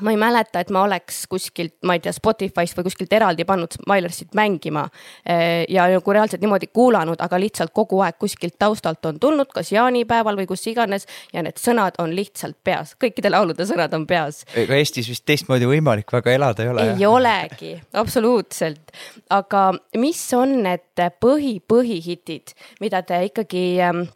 [0.00, 3.74] ma ei mäleta, et ma oleks kuskilt, ma ei tea, Spotify'st või kuskilt eraldi pannud
[3.74, 4.84] Smilersit mängima
[5.26, 9.72] eh, ja nagu reaalselt niimoodi kuulanud, aga lihtsalt kogu aeg kuskilt taustalt on tulnud, kas
[9.74, 14.44] jaanipäeval või kus iganes ja need sõnad on lihtsalt peas, kõikide laulude sõnad on peas.
[14.54, 16.86] ega Eestis vist teistmoodi võimalik väga elada ei ole.
[16.86, 17.10] ei jah?
[17.10, 18.94] olegi, absoluutselt.
[19.30, 24.06] aga mis on need põhi, põhihitid, mida te ikkagi ähm,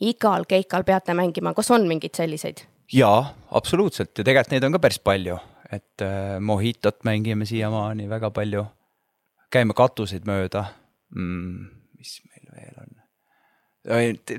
[0.00, 2.69] igal keikal peate mängima, kas on mingeid selliseid?
[2.92, 5.38] Jaa, absoluutselt ja tegelikult neid on ka päris palju,
[5.70, 8.66] et äh, Mohitot mängime siiamaani väga palju.
[9.50, 10.64] käime katuseid mööda
[11.14, 11.66] mm,.
[11.98, 12.96] mis meil veel on?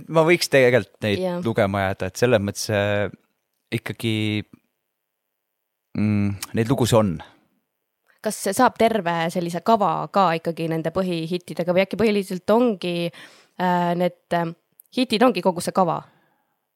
[0.07, 1.43] ma võiks tegelikult neid yeah.
[1.45, 3.09] lugema jääda, et selles mõttes äh,
[3.71, 4.43] ikkagi
[5.97, 7.13] mm, neid lugusid on
[8.21, 14.37] kas saab terve sellise kava ka ikkagi nende põhihittidega või äkki põhiliselt ongi äh, need
[14.37, 14.53] äh,
[14.97, 16.01] hitid ongi kogu see kava?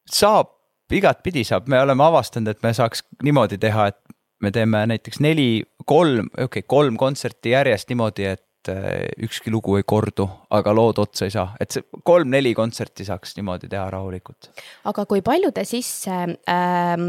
[0.10, 0.55] saab
[0.92, 3.98] igatpidi saab, me oleme avastanud, et me saaks niimoodi teha, et
[4.42, 9.78] me teeme näiteks neli, kolm, okei okay,, kolm kontserti järjest niimoodi, et äh, ükski lugu
[9.80, 10.26] ei kordu,
[10.56, 14.50] aga lood otsa ei saa, et see kolm-neli kontserti saaks niimoodi teha rahulikult.
[14.92, 17.06] aga kui palju te sisse ähm,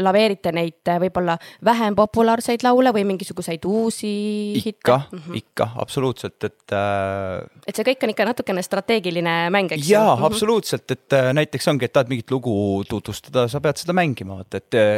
[0.00, 4.12] laveerite neid äh, võib-olla vähem populaarseid laule või mingisuguseid uusi
[4.60, 5.40] ikka mm, -hmm.
[5.42, 7.40] ikka, absoluutselt, et äh....
[7.66, 9.96] et see kõik on ikka natukene strateegiline mäng, eks ju?
[9.96, 10.26] jaa mm, -hmm.
[10.26, 14.62] absoluutselt, et äh, näiteks ongi, et tahad mingit lugu tutvustada, sa pead seda mängima, vaata,
[14.62, 14.94] et äh,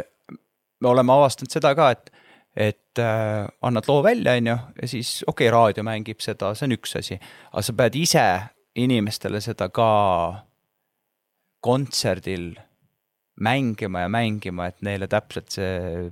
[0.81, 2.12] me oleme avastanud seda ka, et
[2.56, 6.66] et äh, annad loo välja, on ju, ja siis okei okay,, raadio mängib seda, see
[6.68, 7.18] on üks asi,
[7.52, 8.26] aga sa pead ise
[8.76, 9.90] inimestele seda ka
[11.64, 12.54] kontserdil
[13.40, 16.08] mängima ja mängima, et neile täpselt see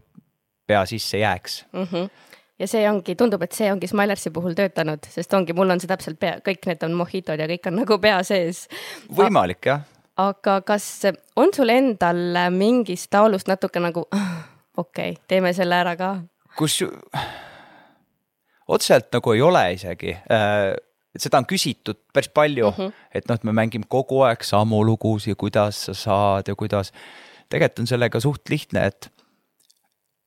[0.66, 1.87] pea sisse jääks mm.
[1.92, 2.11] -hmm.
[2.59, 5.88] ja see ongi, tundub, et see ongi Smilersi puhul töötanud, sest ongi, mul on see
[5.88, 8.66] täpselt pea, kõik need on mojitod ja kõik on nagu pea sees.
[9.09, 9.85] võimalik jah.
[10.16, 14.04] aga kas on sul endal mingist laulust natuke nagu
[14.76, 16.14] okei okay,, teeme selle ära ka?
[16.57, 16.81] Kus,
[18.69, 20.75] otseselt nagu ei ole isegi äh,
[21.19, 22.93] seda on küsitud päris palju mm, -hmm.
[23.14, 26.93] et noh, et me mängime kogu aeg samu lugusid, kuidas sa saad ja kuidas.
[27.49, 29.12] tegelikult on sellega suht lihtne, et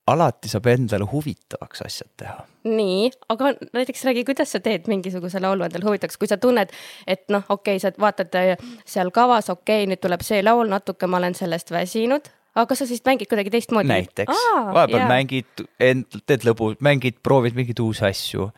[0.07, 2.45] alati saab endale huvitavaks asjad teha.
[2.63, 6.71] nii, aga näiteks räägi, kuidas sa teed mingisuguse laulu endale huvitavaks, kui sa tunned,
[7.07, 10.67] et noh, okei okay,, sa vaatad äh, seal kavas, okei okay,, nüüd tuleb see laul,
[10.71, 13.89] natuke ma olen sellest väsinud, aga kas sa siis mängid kuidagi teistmoodi?
[13.91, 15.11] näiteks, vahepeal yeah.
[15.11, 18.49] mängid, end-, teed lõbu, mängid, proovid mingeid uusi asju,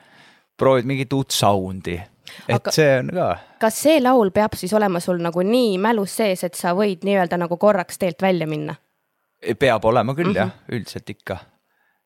[0.60, 1.98] proovid mingit uut sound'i,
[2.48, 3.30] et aga see on ka.
[3.62, 7.40] kas see laul peab siis olema sul nagu nii mälus sees, et sa võid nii-öelda
[7.42, 8.78] nagu korraks teelt välja minna?
[9.60, 10.44] peab olema küll mm -hmm.
[10.44, 10.76] jah, mhm.
[10.76, 11.40] üldiselt ikka.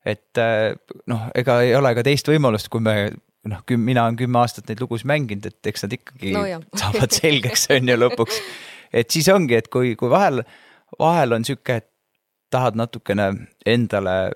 [0.05, 0.73] et äh,
[1.07, 3.13] noh, ega ei ole ka teist võimalust, kui me
[3.49, 6.43] noh, mina olen kümme aastat neid lugusid mänginud, et eks nad ikkagi no,
[6.79, 8.39] saavad selgeks, on ju lõpuks.
[8.93, 10.43] et siis ongi, et kui, kui vahel
[10.99, 11.89] vahel on sihuke, et
[12.53, 13.31] tahad natukene
[13.65, 14.33] endale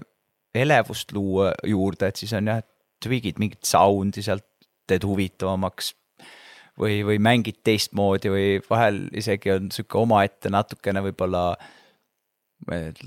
[0.57, 2.63] elevust luua juurde, et siis on jah,
[3.03, 4.45] tweak'id mingit sound'i sealt,
[4.87, 5.93] teed huvitavamaks.
[6.77, 11.55] või, või mängid teistmoodi või vahel isegi on sihuke omaette natukene võib-olla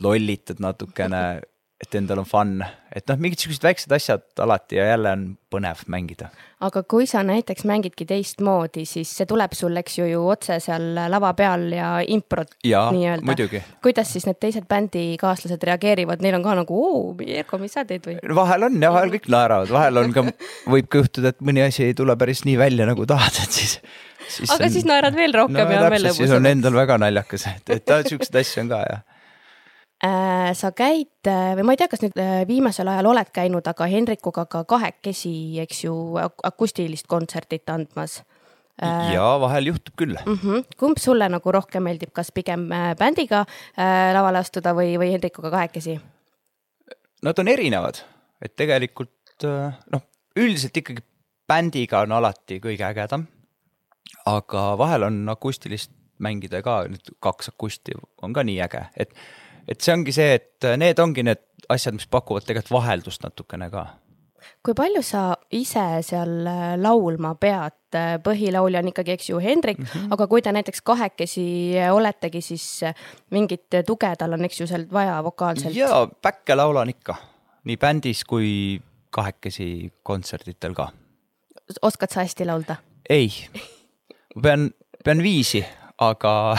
[0.03, 1.21] lollitad natukene
[1.81, 2.59] et endal on fun,
[2.93, 6.29] et noh, mingid siuksed väiksed asjad alati ja jälle on põnev mängida.
[6.61, 11.01] aga kui sa näiteks mängidki teistmoodi, siis see tuleb sul, eks ju, ju otse seal
[11.13, 13.63] lava peal ja improt nii-öelda.
[13.83, 18.05] kuidas siis need teised bändikaaslased reageerivad, neil on ka nagu, oo, Erko, mis sa teed
[18.11, 18.19] või?
[18.43, 20.27] vahel on ja vahel kõik naeravad, vahel on ka,
[20.77, 23.81] võib ka juhtuda, et mõni asi ei tule päris nii välja, nagu tahad, et siis
[24.31, 26.23] Siis aga on, siis naerad veel rohkem no, ja on veel lõbusam.
[26.23, 29.10] siis on endal väga naljakas, et, et siukseid asju on ka Äh,
[30.01, 33.89] sa käid äh, või ma ei tea, kas nüüd äh, viimasel ajal oled käinud, aga
[33.91, 35.95] Hendrikuga ka kahekesi, eks ju,
[36.43, 38.23] akustilist kontsertit andmas.
[38.81, 40.39] ja vahel juhtub küll mm.
[40.43, 40.63] -hmm.
[40.81, 43.45] kumb sulle nagu rohkem meeldib, kas pigem bändiga
[44.15, 45.99] lavale astuda või, või Hendrikuga kahekesi?
[47.23, 48.01] Nad on erinevad,
[48.41, 49.45] et tegelikult
[49.93, 50.03] noh,
[50.37, 51.05] üldiselt ikkagi
[51.49, 53.27] bändiga on alati kõige ägedam.
[54.27, 59.15] aga vahel on akustilist mängida ka, nüüd kaks akusti on ka nii äge, et
[59.71, 63.87] et see ongi see, et need ongi need asjad, mis pakuvad tegelikult vaheldust natukene ka.
[64.65, 65.23] kui palju sa
[65.55, 70.13] ise seal äh, laulma pead, põhilaulja on ikkagi, eks ju, Hendrik mm, -hmm.
[70.17, 72.81] aga kui te näiteks kahekesi oletegi, siis
[73.31, 75.77] mingit tuge tal on, eks ju, sealt vaja vokaalselt?
[75.77, 77.15] jaa, back'e laulan ikka,
[77.65, 78.81] nii bändis kui
[79.11, 80.89] kahekesi kontserditel ka.
[81.83, 82.77] oskad sa hästi laulda?
[83.11, 83.31] ei,
[84.35, 84.71] ma pean,
[85.05, 85.65] pean viisi,
[85.99, 86.57] aga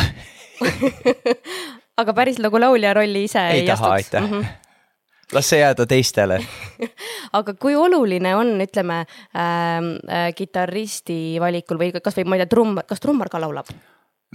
[2.01, 4.33] aga päris nagu laulja rolli ise ei, ei taha, aitäh mm.
[4.33, 4.51] -hmm
[5.35, 6.39] las see jääda teistele
[7.39, 12.83] aga kui oluline on, ütleme ähm, äh, kitarristi valikul või kasvõi ma ei tea, trumm,
[12.87, 13.71] kas trummar ka laulab?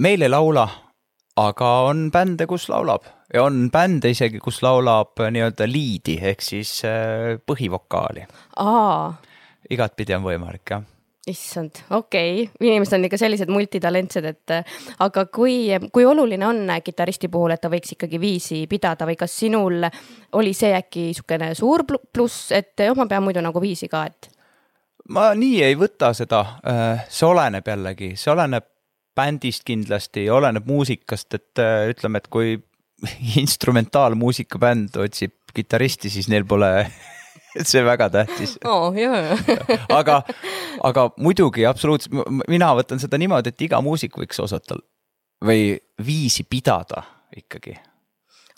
[0.00, 0.66] meil ei laula,
[1.36, 6.44] aga on bände, kus laulab ja on bände isegi, kus laulab äh, nii-öelda liidi ehk
[6.44, 8.26] siis äh, põhivokaali.
[9.70, 10.84] igatpidi on võimalik jah
[11.26, 14.54] issand, okei okay., inimesed on ikka sellised multitalentsed, et
[15.02, 15.56] aga kui,
[15.92, 19.88] kui oluline on kitarristi puhul, et ta võiks ikkagi viisi pidada või kas sinul
[20.38, 24.30] oli see äkki niisugune suur pluss, et oh, ma pean muidu nagu viisi ka, et?
[25.10, 28.70] ma nii ei võta seda, äh, see oleneb jällegi, see oleneb
[29.16, 32.54] bändist kindlasti, oleneb muusikast, et äh, ütleme, et kui
[33.42, 36.70] instrumentaalmuusika bänd otsib kitarristi, siis neil pole
[37.70, 38.94] see väga tähtis oh,.
[40.00, 40.20] aga,
[40.84, 42.14] aga muidugi absoluutselt,
[42.48, 44.78] mina võtan seda niimoodi, et iga muusik võiks osata
[45.44, 45.74] või
[46.06, 47.02] viisi pidada
[47.36, 47.76] ikkagi.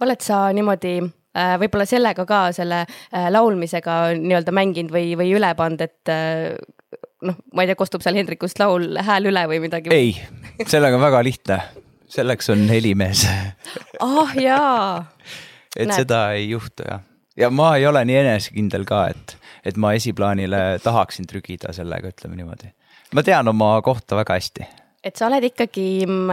[0.04, 5.52] oled sa niimoodi äh, võib-olla sellega ka, selle äh, laulmisega nii-öelda mänginud või, või üle
[5.58, 6.54] pannud, et äh,
[7.26, 9.92] noh, ma ei tea, kostub seal Hendrikust laul hääl üle või midagi?
[9.94, 10.14] ei,
[10.66, 11.60] sellega on väga lihtne,
[12.08, 13.26] selleks on helimees
[14.04, 15.04] ah jaa.
[15.74, 15.98] et Näed.
[16.04, 17.07] seda ei juhtu jah
[17.38, 22.38] ja ma ei ole nii enesekindel ka, et, et ma esiplaanile tahaksin trügida sellega, ütleme
[22.38, 22.72] niimoodi.
[23.14, 24.66] ma tean oma kohta väga hästi.
[25.04, 26.32] et sa oled ikkagi mm,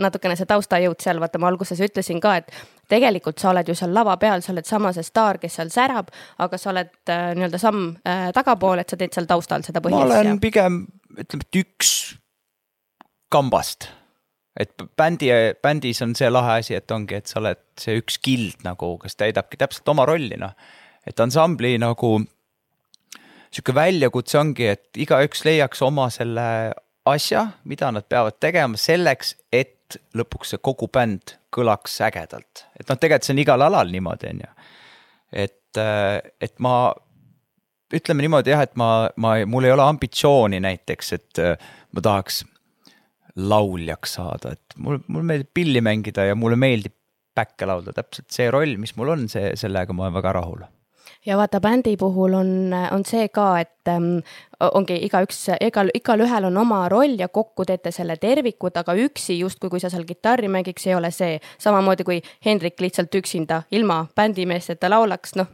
[0.00, 2.52] natukene see taustajõud seal, vaata ma alguses ütlesin ka, et
[2.92, 6.12] tegelikult sa oled ju seal lava peal, sa oled sama see staar, kes seal särab,
[6.44, 10.12] aga sa oled äh, nii-öelda samm äh, tagapool, et sa teed seal taustal seda põhjust.
[10.12, 10.84] ma olen pigem
[11.16, 11.96] ütleme, et üks
[13.32, 13.88] kambast
[14.56, 15.30] et bändi,
[15.62, 19.16] bändis on see lahe asi, et ongi, et sa oled see üks kild nagu, kes
[19.20, 20.54] täidabki täpselt oma rolli, noh.
[21.08, 22.18] et ansambli nagu
[23.52, 26.46] sihuke väljakutse ongi, et igaüks leiaks oma selle
[27.08, 32.66] asja, mida nad peavad tegema selleks, et lõpuks see kogu bänd kõlaks ägedalt.
[32.78, 34.52] et noh, tegelikult see on igal alal niimoodi, on ju.
[35.44, 35.80] et,
[36.40, 36.76] et ma
[37.92, 42.42] ütleme niimoodi jah, et ma, ma, mul ei ole ambitsiooni näiteks, et äh, ma tahaks
[43.36, 46.94] lauljaks saada, et mul, mul meeldib pilli mängida ja mulle meeldib
[47.34, 50.64] päkke laulda, täpselt see roll, mis mul on, see, sellega ma olen väga rahul
[51.26, 54.18] ja vaata bändi puhul on, on see ka, et ähm,
[54.60, 59.70] ongi igaüks, igal, igalühel on oma roll ja kokku teete selle tervikud, aga üksi justkui,
[59.70, 61.38] kui sa seal kitarri mängiks, ei ole see.
[61.62, 65.52] samamoodi kui Hendrik lihtsalt üksinda ilma bändimeesteta laulaks, noh,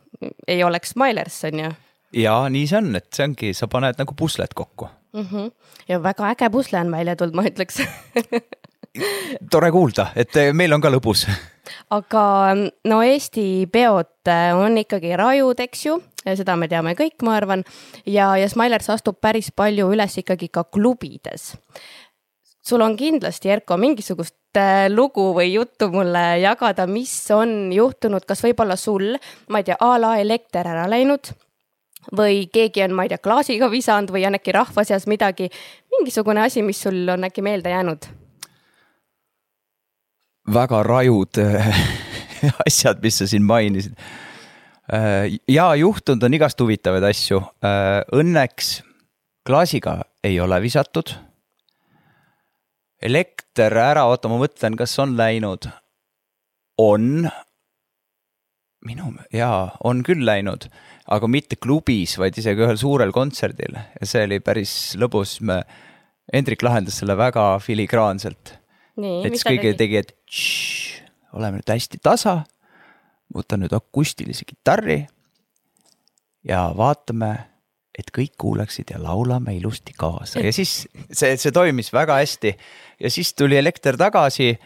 [0.49, 1.74] ei oleks Smilers, on ju.
[2.16, 5.27] ja nii see on, et see ongi, sa paned nagu puslet kokku mm.
[5.27, 5.53] -hmm.
[5.89, 7.83] ja väga äge pusle on välja tulnud, ma ütleks
[9.53, 11.27] tore kuulda, et meil on ka lõbus
[11.91, 12.25] aga
[12.89, 17.65] no Eesti peod äh, on ikkagi rajud, eks ju, seda me teame kõik, ma arvan,
[18.07, 21.55] ja, ja Smilers astub päris palju üles ikkagi ka klubides.
[22.69, 28.45] sul on kindlasti, Erko, mingisugust äh, lugu või juttu mulle jagada, mis on juhtunud, kas
[28.45, 29.17] võib-olla sul,
[29.49, 31.33] ma ei tea, a la elekter ära läinud
[32.17, 35.51] või keegi on, ma ei tea, klaasiga visanud või on äkki rahva seas midagi,
[35.99, 38.09] mingisugune asi, mis sul on äkki meelde jäänud
[40.55, 41.69] väga rajud äh,
[42.67, 43.97] asjad, mis sa siin mainisid.
[44.93, 47.43] Äh, ja juhtunud on igast huvitavaid asju.
[47.65, 48.79] Äh, õnneks
[49.47, 51.15] klaasiga ei ole visatud.
[53.03, 55.69] elekter ära, oota, ma mõtlen, kas on läinud.
[56.79, 57.29] on.
[58.87, 60.68] Minu, jaa, on küll läinud,
[61.11, 65.41] aga mitte klubis, vaid isegi ühel suurel kontserdil ja see oli päris lõbus.
[65.41, 65.62] me,
[66.29, 68.59] Hendrik lahendas selle väga filigraanselt
[68.99, 71.03] et siis kõigile tegi, et tšš,
[71.39, 72.43] oleme nüüd hästi tasa.
[73.35, 75.07] võtan nüüd akustilise kitarri.
[76.45, 77.31] ja vaatame,
[77.99, 82.55] et kõik kuulaksid ja laulame ilusti kaasa ja siis see, see toimis väga hästi.
[83.01, 84.59] ja siis tuli elekter tagasi.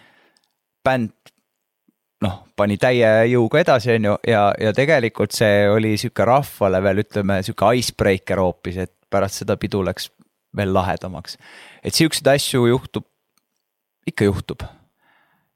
[0.85, 1.22] bänd
[2.23, 7.03] noh, pani täie jõuga edasi, on ju, ja, ja tegelikult see oli sihuke rahvale veel
[7.05, 10.11] ütleme sihuke icebreaker hoopis, et pärast seda pidu läks
[10.57, 11.39] veel lahedamaks.
[11.83, 13.07] et siukseid asju juhtub
[14.07, 14.63] ikka juhtub.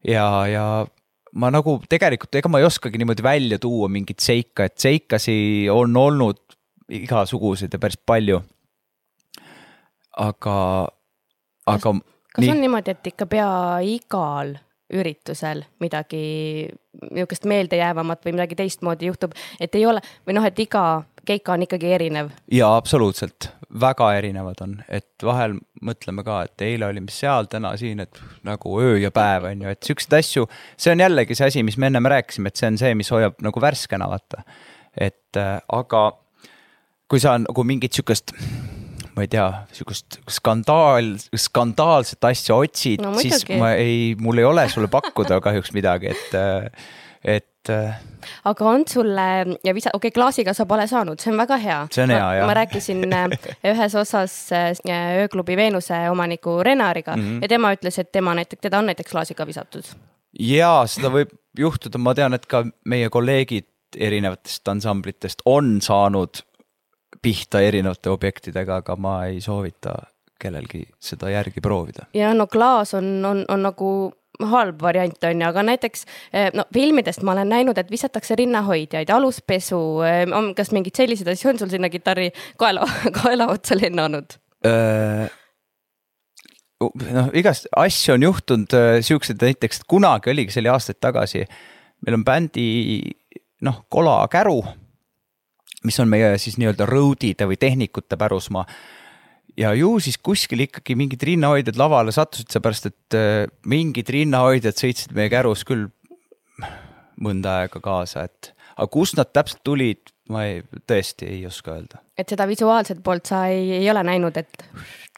[0.07, 0.67] ja, ja
[1.35, 5.97] ma nagu tegelikult, ega ma ei oskagi niimoodi välja tuua mingit seika, et seikasi on
[5.97, 6.43] olnud
[6.89, 8.43] igasuguseid ja päris palju.
[10.17, 10.59] aga,
[11.67, 11.97] aga.
[12.33, 12.55] kas nii.
[12.55, 13.51] on niimoodi, et ikka pea
[13.85, 14.57] igal
[14.95, 16.69] üritusel midagi
[17.11, 21.65] niisugust meeldejäävamat või midagi teistmoodi juhtub, et ei ole või noh, et iga keika on
[21.67, 22.31] ikkagi erinev.
[22.53, 23.49] jaa, absoluutselt,
[23.81, 28.79] väga erinevad on, et vahel mõtleme ka, et eile olime seal, täna siin, et nagu
[28.81, 30.47] öö ja päev on ju, et siukseid asju,
[30.79, 33.43] see on jällegi see asi, mis me ennem rääkisime, et see on see, mis hoiab
[33.45, 34.47] nagu värskena, vaata.
[34.97, 36.07] et äh, aga
[37.11, 38.33] kui sa nagu mingit sihukest
[39.17, 44.67] ma ei tea, sihukest skandaal, skandaalset asja otsid no,, siis ma ei, mul ei ole
[44.73, 46.83] sulle pakkuda kahjuks midagi, et,
[47.25, 47.71] et.
[47.73, 47.97] Äh,
[48.47, 49.27] aga on sulle
[49.65, 51.79] ja visa, okei okay,, klaasiga sa pole saanud, see on väga hea.
[51.95, 52.47] see on hea, jah.
[52.47, 54.75] ma rääkisin äh, ühes osas äh,
[55.23, 57.43] ööklubi Veenuse omaniku Renariga mm -hmm.
[57.43, 59.89] ja tema ütles, et tema näiteks, teda on näiteks klaasiga visatud.
[60.41, 66.45] ja seda võib juhtuda, ma tean, et ka meie kolleegid erinevatest ansamblitest on saanud
[67.23, 69.95] pihta erinevate objektidega, aga ma ei soovita
[70.41, 72.07] kellelgi seda järgi proovida.
[72.15, 73.91] ja no klaas on, on, on nagu
[74.45, 79.11] halb variant on ju, aga näiteks eh, no filmidest ma olen näinud, et visatakse rinnahoidjaid,
[79.11, 82.85] aluspesu, eh, on, kas mingeid selliseid asju on sul sinna kitarri kaela,
[83.23, 84.39] kaela otsa lennanud?
[86.77, 88.75] noh, igast asju on juhtunud,
[89.07, 91.45] siuksed näiteks, kunagi oligi, see oli aastaid tagasi.
[92.05, 92.67] meil on bändi
[93.63, 94.59] noh, Kola Käru,
[95.87, 98.67] mis on meie siis nii-öelda road'ide või tehnikute pärusmaa
[99.57, 105.15] ja ju siis kuskil ikkagi mingid rinnahoidjad lavale sattusid, seepärast et äh, mingid rinnahoidjad sõitsid
[105.17, 105.89] meie kärus küll
[107.23, 112.03] mõnda aega kaasa, et aga kust nad täpselt tulid, ma ei, tõesti ei oska öelda.
[112.19, 114.67] et seda visuaalset poolt sa ei, ei ole näinud, et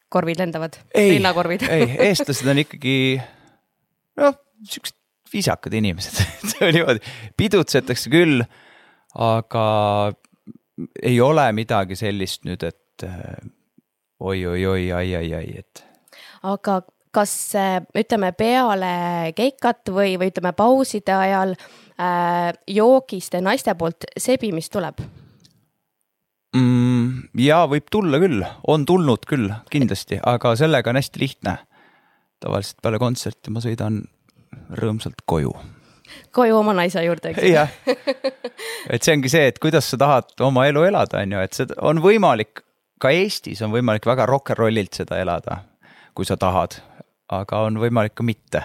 [0.08, 1.66] korvid lendavad, rinnakorvid?
[1.70, 2.96] ei, eestlased on ikkagi
[4.22, 4.38] noh,
[4.68, 4.96] siuksed
[5.32, 6.22] viisakad inimesed
[6.76, 7.02] niimoodi,
[7.36, 8.46] pidutsetakse küll,
[9.18, 9.66] aga
[11.02, 13.38] ei ole midagi sellist nüüd, et äh,
[14.20, 15.84] oi-oi-oi, ai-ai-ai, et.
[16.42, 16.80] aga
[17.14, 17.32] kas
[17.96, 25.00] ütleme peale keikat või, või ütleme pauside ajal äh, joogiste naiste poolt sebimist tuleb
[26.56, 27.30] mm,?
[27.38, 31.58] ja võib tulla küll, on tulnud küll kindlasti, aga sellega on hästi lihtne.
[32.40, 34.02] tavaliselt peale kontserti ma sõidan
[34.78, 35.52] rõõmsalt koju.
[36.34, 37.44] Koju oma naise juurde, eks?
[37.50, 37.72] jah,
[38.92, 41.78] et see ongi see, et kuidas sa tahad oma elu elada, on ju, et see
[41.82, 42.64] on võimalik
[42.98, 45.62] ka Eestis on võimalik väga rock n rollilt seda elada,
[46.14, 46.80] kui sa tahad,
[47.34, 48.64] aga on võimalik ka mitte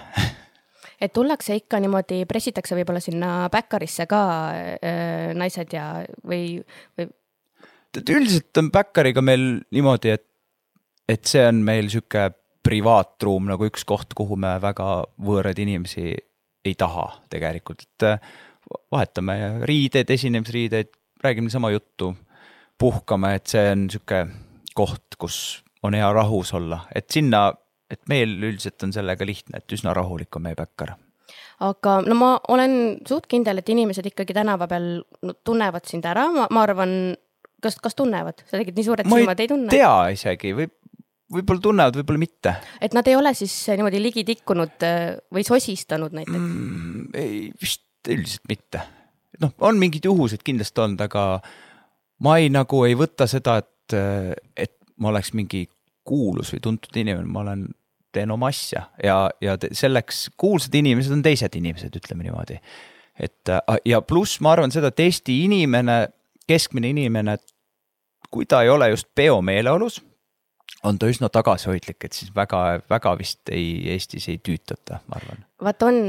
[1.04, 4.22] et tullakse ikka niimoodi, pressitakse võib-olla sinna backerisse ka
[4.56, 5.88] äh, naised ja,
[6.24, 6.62] või,
[6.98, 7.10] või?
[8.00, 10.26] et üldiselt on Backeriga meil niimoodi, et,
[11.10, 12.30] et see on meil sihuke
[12.64, 16.14] privaatruum nagu üks koht, kuhu me väga võõraid inimesi
[16.66, 18.34] ei taha tegelikult, et äh,
[18.91, 19.38] vahetame
[19.68, 20.93] riideid, esinemisriideid,
[21.24, 22.14] räägime sama juttu,
[22.80, 24.26] puhkame, et see on sihuke
[24.76, 25.38] koht, kus
[25.84, 27.49] on hea rahus olla, et sinna,
[27.91, 30.95] et meil üldiselt on sellega lihtne, et üsna rahulik on meie Backer
[31.64, 32.76] aga no ma olen
[33.07, 34.88] suht kindel, et inimesed ikkagi tänava peal
[35.24, 36.95] no, tunnevad sind ära, ma, ma arvan,
[37.64, 39.70] kas, kas tunnevad, sa tegid nii suured silmad, ei tunne?
[39.72, 40.74] tea isegi, võib,
[41.34, 42.55] võib-olla tunnevad, võib-olla mitte.
[42.81, 47.05] et nad ei ole siis niimoodi ligi tikkunud äh, või sosistanud näiteks mm,?
[47.19, 48.81] ei, vist üldiselt mitte.
[49.41, 51.27] noh, on mingid juhused kindlasti olnud, aga
[52.23, 53.95] ma ei nagu ei võta seda, et,
[54.57, 55.65] et ma oleks mingi
[56.07, 57.67] kuulus või tuntud inimene, ma olen,
[58.13, 62.59] teen oma asja ja, ja selleks kuulsad inimesed on teised inimesed, ütleme niimoodi.
[63.17, 63.53] et
[63.89, 65.97] ja pluss ma arvan seda, et Eesti inimene,
[66.47, 67.38] keskmine inimene,
[68.34, 70.01] kui ta ei ole just peomeeleolus
[70.84, 75.43] on ta üsna tagasihoidlik, et siis väga-väga vist ei, Eestis ei tüütata, ma arvan.
[75.63, 75.99] vaat on,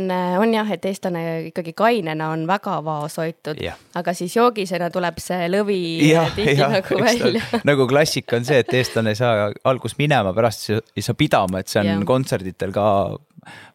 [0.41, 3.61] on jah, et eestlane ikkagi kainena on väga vaoshoitud,
[4.01, 7.45] aga siis joogisena tuleb see lõvi ja, tihti ja, nagu välja.
[7.71, 11.71] nagu klassika on see, et eestlane ei saa alguses minema, pärast ei saa pidama, et
[11.71, 12.01] see on ja.
[12.09, 12.89] kontserditel ka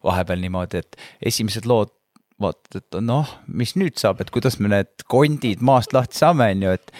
[0.04, 1.00] vahepeal niimoodi, et
[1.32, 1.94] esimesed lood
[2.40, 6.68] vaatad, et noh, mis nüüd saab, et kuidas me need kondid maast lahti saame, on
[6.68, 6.94] ju, et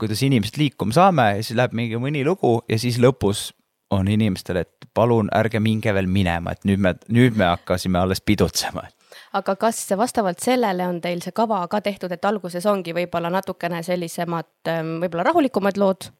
[0.00, 3.50] kuidas inimesed liikuma saame ja siis läheb mingi mõni lugu ja siis lõpus
[3.90, 8.20] on inimestele, et palun ärge minge veel minema, et nüüd me, nüüd me hakkasime alles
[8.20, 8.84] pidutsema.
[9.32, 13.82] aga kas vastavalt sellele on teil see kava ka tehtud, et alguses ongi võib-olla natukene
[13.82, 16.10] sellisemad, ähm, võib-olla rahulikumad lood?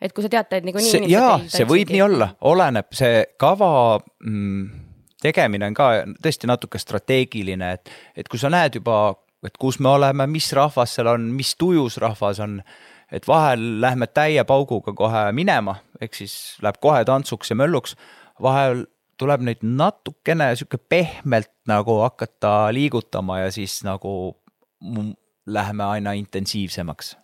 [0.00, 3.70] et kui sa tead, et niikuinii inimesed jaa, see võib nii olla, oleneb, see kava
[3.98, 4.68] mm,
[5.22, 5.88] tegemine on ka
[6.22, 10.94] tõesti natuke strateegiline, et, et kui sa näed juba, et kus me oleme, mis rahvas
[10.96, 12.60] seal on, mis tujus rahvas on
[13.12, 16.34] et vahel lähme täie pauguga kohe minema, ehk siis
[16.64, 17.96] läheb kohe tantsuks ja mölluks,
[18.42, 18.84] vahel
[19.18, 24.12] tuleb neid natukene sihuke pehmelt nagu hakata liigutama ja siis nagu
[25.48, 27.16] läheme aina intensiivsemaks.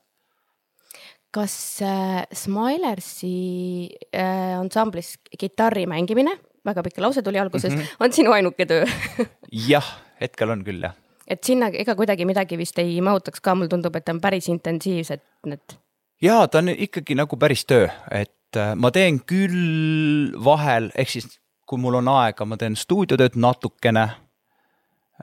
[1.35, 7.97] kas äh, Smilersi äh, ansamblis kitarri mängimine, väga pikk lause tuli alguses mm, -hmm.
[8.01, 8.87] on sinu ainuke töö
[9.71, 9.89] jah,
[10.21, 10.95] hetkel on küll jah
[11.27, 15.23] et sinna ega kuidagi midagi vist ei mahutaks ka, mulle tundub, et on päris intensiivsed
[15.51, 15.77] need.
[16.23, 21.29] ja ta on ikkagi nagu päris töö, et äh, ma teen küll vahel, ehk siis
[21.67, 24.09] kui mul on aega, ma teen stuudiotööd natukene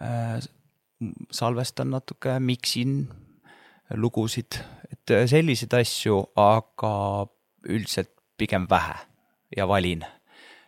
[0.01, 0.39] äh,.
[1.33, 3.07] salvestan natuke, miksin
[3.97, 4.57] lugusid,
[4.91, 6.95] et äh, selliseid asju, aga
[7.69, 8.97] üldiselt pigem vähe
[9.57, 10.05] ja valin.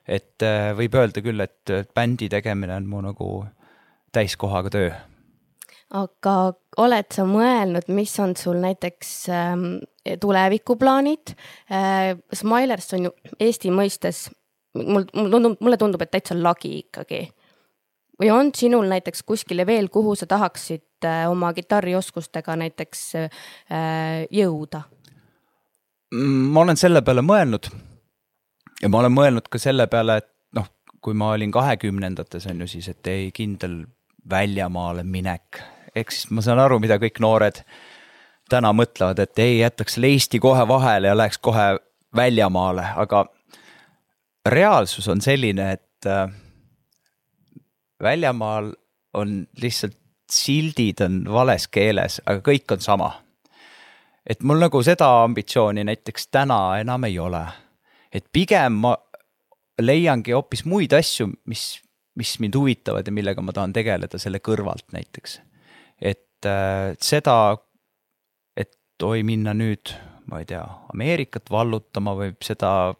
[0.05, 0.43] et
[0.75, 3.27] võib öelda küll, et bändi tegemine on mu nagu
[4.11, 4.89] täiskohaga töö
[5.93, 6.35] aga
[6.81, 9.67] oled sa mõelnud, mis on sul näiteks ähm,
[10.21, 11.35] tulevikuplaanid
[11.71, 12.15] äh,?
[12.33, 14.25] Smilers on ju Eesti mõistes,
[14.79, 17.27] mul, mul tundub, mulle tundub, et täitsa lagi ikkagi.
[18.21, 24.83] või on sinul näiteks kuskile veel, kuhu sa tahaksid äh, oma kitarrioskustega näiteks äh, jõuda?
[26.13, 27.69] ma olen selle peale mõelnud
[28.81, 30.67] ja ma olen mõelnud ka selle peale, et noh,
[31.01, 33.83] kui ma olin kahekümnendates on ju siis, et ei kindel
[34.29, 35.61] väljamaale minek
[35.95, 37.63] ehk siis ma saan aru, mida kõik noored
[38.49, 41.77] täna mõtlevad, et ei jätaks selle Eesti kohe vahele ja läheks kohe
[42.15, 43.25] väljamaale, aga
[44.45, 46.29] reaalsus on selline, et äh,
[48.01, 48.73] väljamaal
[49.13, 49.97] on lihtsalt
[50.31, 53.11] sildid on vales keeles, aga kõik on sama.
[54.29, 57.45] et mul nagu seda ambitsiooni näiteks täna enam ei ole.
[58.11, 58.97] et pigem ma
[59.81, 61.81] leiangi hoopis muid asju, mis,
[62.15, 65.39] mis mind huvitavad ja millega ma tahan tegeleda selle kõrvalt näiteks
[66.01, 67.57] et äh, seda,
[68.57, 69.93] et oi minna nüüd,
[70.31, 70.63] ma ei tea,
[70.93, 72.93] Ameerikat vallutama või seda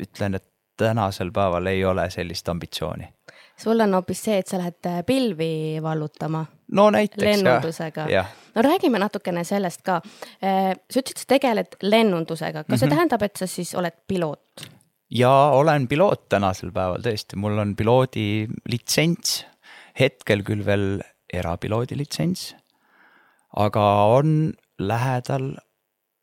[0.00, 3.08] ütlen, et tänasel päeval ei ole sellist ambitsiooni.
[3.56, 6.44] sul on hoopis see, et sa lähed äh, pilvi vallutama?
[6.72, 8.06] no näiteks lennundusega.
[8.54, 10.00] no räägime natukene sellest ka.
[10.42, 12.78] Äh, sa ütlesid, sa tegeled lennundusega, kas mm -hmm.
[12.78, 12.96] see mhm.
[12.96, 14.70] tähendab, et sa siis oled piloot?
[15.10, 19.44] jaa, olen piloot tänasel päeval tõesti, mul on piloodi litsents,
[20.00, 21.02] hetkel küll veel
[21.40, 22.54] erapiloodi litsents.
[23.56, 25.54] aga on lähedal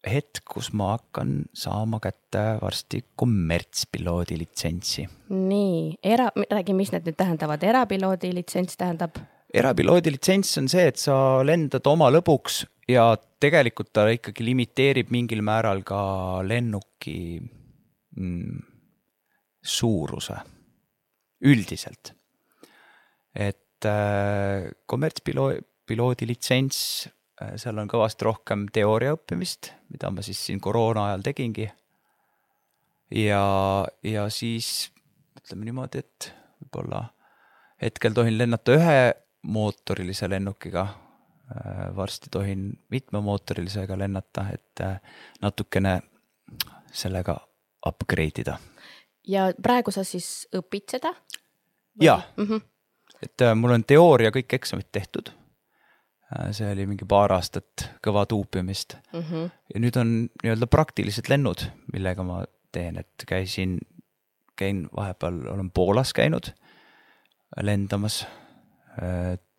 [0.07, 5.07] hetk, kus ma hakkan saama kätte varsti kommertspiloodi litsentsi.
[5.29, 9.21] nii, era, räägi, mis need nüüd tähendavad, erapiloodi litsents tähendab?
[9.53, 15.43] erapiloodi litsents on see, et sa lendad oma lõbuks ja tegelikult ta ikkagi limiteerib mingil
[15.45, 16.01] määral ka
[16.45, 17.39] lennuki
[18.17, 18.61] mm,
[19.61, 20.39] suuruse
[21.41, 22.13] üldiselt.
[23.35, 27.09] et äh, kommertspiloodi litsents
[27.57, 31.69] seal on kõvasti rohkem teooria õppimist, mida ma siis siin koroona ajal tegingi.
[33.15, 33.43] ja,
[34.03, 34.91] ja siis
[35.39, 37.05] ütleme niimoodi, et võib-olla
[37.81, 40.87] hetkel tohin lennata ühemootorilise lennukiga.
[41.95, 44.79] varsti tohin mitmemootorilisega lennata, et
[45.41, 45.99] natukene
[46.93, 47.35] sellega
[47.87, 48.57] upgrade ida.
[49.27, 51.13] ja praegu sa siis õpid seda?
[52.01, 52.61] jaa mm, -hmm.
[53.21, 55.31] Et mul on teooria kõik eksamid tehtud
[56.31, 59.23] Äh, see oli mingi paar aastat kõva tuupimist mm.
[59.23, 59.49] -hmm.
[59.73, 60.11] ja nüüd on
[60.43, 63.79] nii-öelda praktilised lennud, millega ma teen, et käisin,
[64.55, 66.53] käin vahepeal, olen Poolas käinud
[67.61, 68.25] lendamas.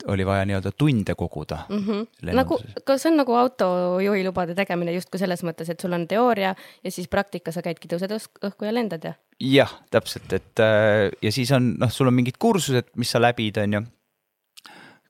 [0.09, 1.85] Oli vaja nii-öelda tunde koguda mm.
[1.87, 2.33] -hmm.
[2.35, 6.91] nagu, kas see on nagu autojuhilubade tegemine justkui selles mõttes, et sul on teooria ja
[6.91, 9.15] siis praktika sa käidki, tõused õhku ja lendad ja?
[9.41, 13.59] jah, täpselt, et äh, ja siis on noh, sul on mingid kursused, mis sa läbid,
[13.63, 13.83] on ju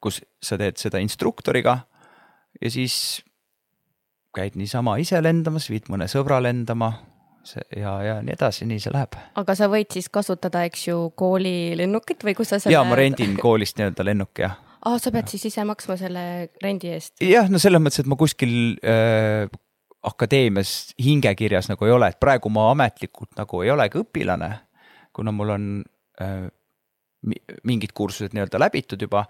[0.02, 1.78] kus sa teed seda instruktoriga
[2.60, 3.22] ja siis
[4.34, 6.92] käid niisama ise lendamas, viid mõne sõbra lendama
[7.46, 9.16] see ja, ja nii edasi, nii see läheb.
[9.38, 12.76] aga sa võid siis kasutada, eks ju, kooli lennukit või kus sa selle.
[12.76, 14.58] ja ma rendin koolist nii-öelda lennuki jah.
[14.86, 16.24] Aa, sa pead siis ise maksma selle
[16.62, 17.14] rendi eest?
[17.24, 19.46] jah, no selles mõttes, et ma kuskil äh,
[20.02, 24.50] akadeemias hingekirjas nagu ei ole, et praegu ma ametlikult nagu ei olegi õpilane,
[25.14, 25.66] kuna mul on
[26.22, 26.46] äh,
[27.68, 29.24] mingid kursused nii-öelda läbitud juba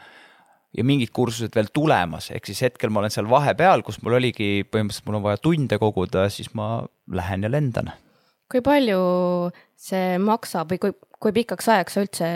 [0.72, 4.64] ja mingid kursused veel tulemas, ehk siis hetkel ma olen seal vahepeal, kus mul oligi
[4.64, 7.92] põhimõtteliselt, mul on vaja tunde koguda, siis ma lähen ja lendan.
[8.52, 9.02] kui palju
[9.80, 12.26] see maksab või kui, kui pikaks ajaks sa üldse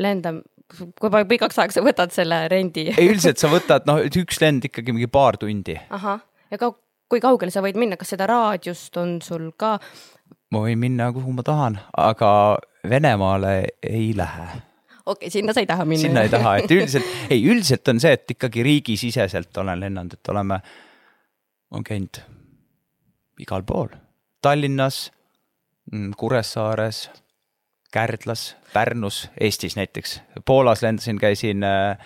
[0.00, 0.42] lendad,
[0.72, 2.88] kui pikaks ajaks sa võtad selle rendi?
[2.94, 5.76] ei, üldiselt sa võtad, noh, üks lend ikkagi mingi paar tundi.
[5.94, 6.72] ahah, ja ka,
[7.10, 9.76] kui kaugele sa võid minna, kas seda raadiust on sul ka?
[10.54, 12.30] ma võin minna, kuhu ma tahan, aga
[12.84, 14.46] Venemaale ei lähe
[15.04, 16.02] okei okay,, sinna sa ei taha minna.
[16.02, 20.32] sinna ei taha, et üldiselt, ei üldiselt on see, et ikkagi riigisiseselt olen lennanud, et
[20.32, 20.60] oleme,
[21.76, 22.22] on käinud
[23.44, 23.92] igal pool,
[24.44, 25.08] Tallinnas,
[25.92, 27.08] mm, Kuressaares,
[27.94, 31.98] Kärdlas, Pärnus, Eestis näiteks, Poolas lendasin, käisin äh,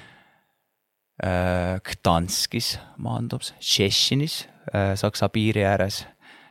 [1.24, 4.42] äh Gdanskis maandumas, Tšetšinis
[4.74, 6.04] äh,, Saksa piiri ääres,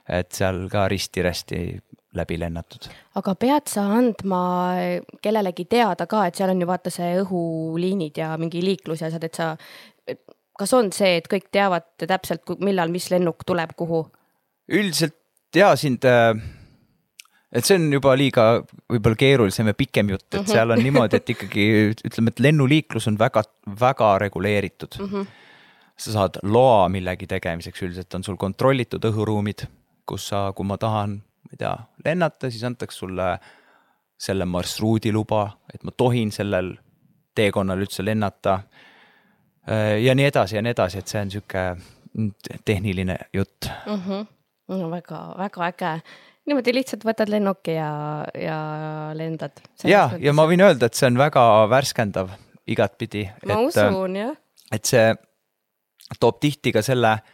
[0.10, 1.62] et seal ka risti-rästi
[2.18, 2.90] läbi lennatud.
[3.16, 4.42] aga pead sa andma
[5.22, 9.28] kellelegi teada ka, et seal on ju vaata see õhuliinid ja mingi liiklus ja asjad,
[9.28, 9.52] et sa,
[10.58, 14.08] kas on see, et kõik teavad täpselt, millal mis lennuk tuleb, kuhu?
[14.68, 15.16] üldiselt
[15.56, 16.34] ja sind, äh,
[17.52, 18.48] et see on juba liiga
[18.92, 23.20] võib-olla keerulisem ja pikem jutt, et seal on niimoodi, et ikkagi ütleme, et lennuliiklus on
[23.20, 23.44] väga,
[23.80, 25.14] väga reguleeritud mm.
[25.14, 25.30] -hmm.
[25.98, 29.66] sa saad loa millegi tegemiseks, üldiselt on sul kontrollitud õhuruumid,
[30.06, 31.76] kus sa, kui ma tahan ma ei tea,
[32.06, 33.38] lennata, siis antakse sulle
[34.18, 36.74] selle marsruudi luba, et ma tohin sellel
[37.38, 38.60] teekonnal üldse lennata.
[39.70, 41.64] Äh, ja nii edasi ja nii edasi, et see on sihuke
[42.66, 44.02] tehniline jutt mm.
[44.06, 44.26] -hmm.
[44.68, 46.02] no väga, väga äge
[46.48, 47.92] niimoodi lihtsalt võtad lennuki ja,
[48.40, 48.60] ja
[49.18, 49.64] lendad.
[49.84, 52.36] ja, ja ma võin öelda, et see on väga värskendav
[52.68, 53.26] igatpidi.
[53.46, 54.36] ma et, usun jah.
[54.72, 55.10] et see
[56.20, 57.34] toob tihti ka selle äh,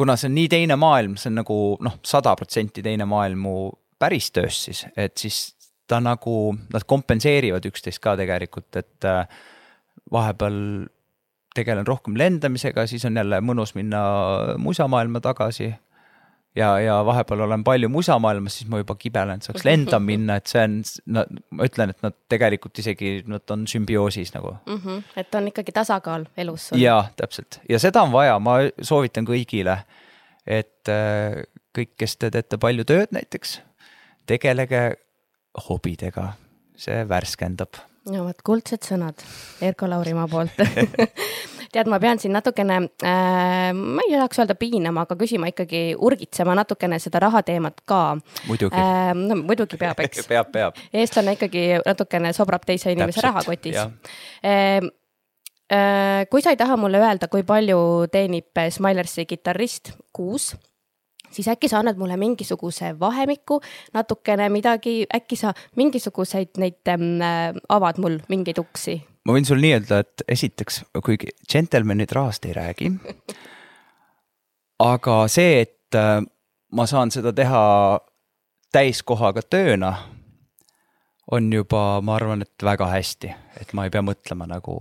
[0.00, 3.56] kuna see on nii teine maailm, see on nagu noh, sada protsenti teine maailm mu
[4.00, 5.42] päris töös siis, et siis
[5.90, 9.26] ta nagu, nad kompenseerivad üksteist ka tegelikult, et äh,
[10.14, 10.56] vahepeal
[11.52, 14.00] tegelen rohkem lendamisega, siis on jälle mõnus minna
[14.62, 15.68] musamaailma tagasi
[16.56, 20.50] ja, ja vahepeal olen palju musamaailmas, siis ma juba kibelen, et saaks lendama minna, et
[20.50, 20.80] see on,
[21.14, 24.80] ma ütlen, et nad tegelikult isegi, nad on sümbioosis nagu mm.
[24.84, 25.02] -hmm.
[25.16, 26.70] et on ikkagi tasakaal elus.
[26.74, 29.78] jaa, täpselt ja seda on vaja, ma soovitan kõigile,
[30.46, 31.42] et äh,
[31.76, 33.60] kõik, kes te teete palju tööd näiteks,
[34.26, 34.94] tegelege
[35.68, 36.32] hobidega,
[36.78, 37.89] see värskendab.
[38.10, 39.24] No vot, kuldsed sõnad
[39.64, 40.60] Erko Laurimaa poolt
[41.72, 46.56] tead, ma pean siin natukene äh,, ma ei tahaks öelda piinama, aga küsima ikkagi, urgitsema
[46.58, 48.02] natukene seda rahateemat ka.
[48.48, 49.12] muidugi äh,.
[49.16, 50.80] no muidugi peab, eks peab, peab.
[50.92, 53.78] eestlane ikkagi natukene sobrab teise inimese Täpselt, rahakotis.
[54.42, 54.90] Äh,
[55.70, 60.52] äh, kui sa ei taha mulle öelda, kui palju teenib Smilersi kitarrist kuus
[61.30, 63.60] siis äkki sa annad mulle mingisuguse vahemiku,
[63.94, 69.00] natukene midagi, äkki sa mingisuguseid neid äh, avad mul mingeid uksi?
[69.24, 72.92] ma võin sul nii öelda, et esiteks, kuigi džentelmenid rahast ei räägi,
[74.80, 76.22] aga see, et äh,
[76.72, 77.64] ma saan seda teha
[78.72, 79.94] täiskohaga tööna,
[81.30, 84.74] on juba, ma arvan, et väga hästi, et ma ei pea mõtlema nagu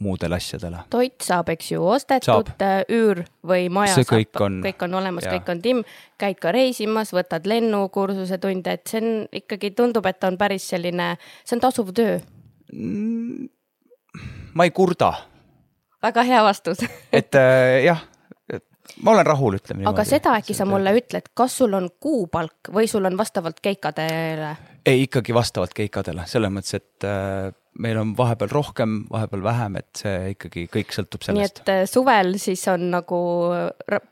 [0.00, 0.82] muudele asjadele.
[0.90, 4.98] toit saab, eks ju, ostetud, äh, üür või maja see kõik saab, on, kõik on
[5.02, 5.86] olemas, kõik on timm,
[6.20, 11.14] käid ka reisimas, võtad lennukursuse tunde, et see on ikkagi, tundub, et on päris selline,
[11.44, 12.20] see on tasuv töö
[12.72, 13.48] Mm,
[14.54, 15.12] ma ei kurda.
[16.02, 16.78] väga hea vastus
[17.18, 18.04] et äh, jah,
[19.02, 19.94] ma olen rahul, ütleme niimoodi.
[19.94, 24.54] aga seda äkki sa mulle ütled, kas sul on kuupalk või sul on vastavalt keikadele?
[24.86, 27.50] Ei, ikkagi vastavalt keikadele, selles mõttes, et äh,
[27.80, 31.38] meil on vahepeal rohkem, vahepeal vähem, et see ikkagi kõik sõltub sellest.
[31.38, 33.20] nii et äh, suvel siis on nagu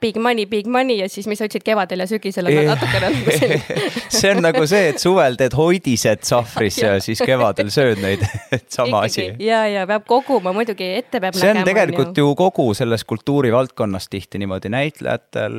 [0.03, 3.35] big money, big money ja siis, mis sa ütlesid, kevadel ja sügisel on natukene nagu
[3.35, 3.89] selline
[4.19, 8.23] see on nagu see, et suvel teed hoidised sahvris ja siis kevadel sööd neid,
[8.55, 9.49] et sama ikkagi, asi.
[9.49, 11.65] ja, ja peab koguma, muidugi ette peab see nägema.
[11.65, 12.29] on tegelikult on ju.
[12.29, 15.59] ju kogu selles kultuurivaldkonnas tihti niimoodi näitlejatel,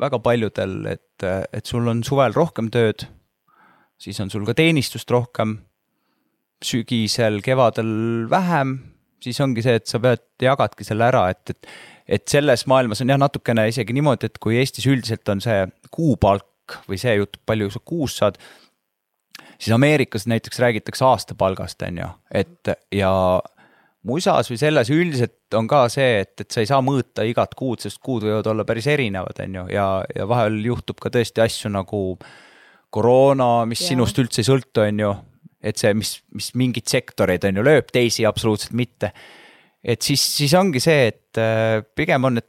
[0.00, 3.08] väga paljudel, et, et sul on suvel rohkem tööd,
[4.00, 5.58] siis on sul ka teenistust rohkem.
[6.60, 8.74] sügisel, kevadel vähem,
[9.24, 11.68] siis ongi see, et sa pead, jagadki selle ära, et, et,
[12.18, 16.76] et selles maailmas on jah, natukene isegi niimoodi, et kui Eestis üldiselt on see kuupalk
[16.84, 18.36] või see jutt, palju sa kuus saad,
[19.56, 22.10] siis Ameerikas näiteks räägitakse aastapalgast, on ju,
[22.42, 23.14] et ja
[24.08, 27.80] musas või selles üldiselt on ka see, et, et sa ei saa mõõta igat kuud,
[27.80, 31.72] sest kuud võivad olla päris erinevad, on ju, ja, ja vahel juhtub ka tõesti asju
[31.72, 32.04] nagu
[32.90, 33.94] koroona, mis yeah.
[33.94, 35.10] sinust üldse ei sõltu, on ju
[35.60, 39.12] et see, mis, mis mingeid sektoreid on ju lööb, teisi absoluutselt mitte.
[39.80, 42.48] et siis, siis ongi see, et äh, pigem on, et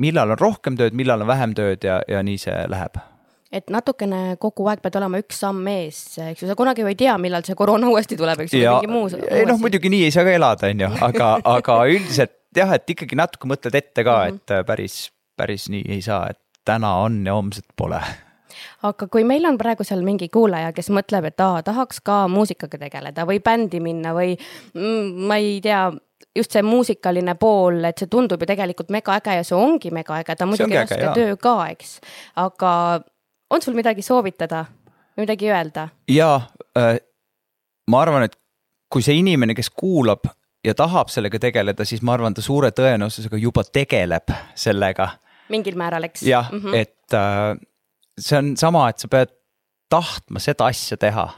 [0.00, 3.00] millal on rohkem tööd, millal on vähem tööd ja, ja nii see läheb
[3.50, 6.98] et natukene kogu aeg pead olema üks samm ees, eks ju, sa kunagi ju ei
[6.98, 9.24] tea, millal see koroona uuesti tuleb, eks ju, või mingi muu.
[9.26, 12.94] ei noh, muidugi nii ei saa ka elada, on ju, aga, aga üldiselt jah, et
[12.94, 14.38] ikkagi natuke mõtled ette ka, mhm.
[14.38, 15.02] et äh, päris,
[15.38, 16.38] päris nii ei saa, et
[16.68, 17.98] täna on ja homset pole
[18.88, 22.78] aga kui meil on praegu seal mingi kuulaja, kes mõtleb, et aa, tahaks ka muusikaga
[22.78, 24.36] tegeleda või bändi minna või
[24.74, 25.88] mm, ma ei tea,
[26.36, 30.20] just see muusikaline pool, et see tundub ju tegelikult mega äge ja see ongi mega
[30.20, 31.96] äge, ta on muidugi raske töö ka, eks.
[32.40, 32.72] aga
[33.50, 34.64] on sul midagi soovitada
[35.16, 35.88] või midagi öelda?
[36.10, 36.36] jaa
[36.78, 36.98] äh,,
[37.90, 38.36] ma arvan, et
[38.90, 40.28] kui see inimene, kes kuulab
[40.64, 45.08] ja tahab sellega tegeleda, siis ma arvan, ta suure tõenäosusega juba tegeleb sellega.
[45.50, 46.22] mingil määral, eks.
[46.22, 46.74] jah mm, -hmm.
[46.76, 47.56] et äh,
[48.18, 49.32] see on sama, et sa pead
[49.90, 51.28] tahtma seda asja teha.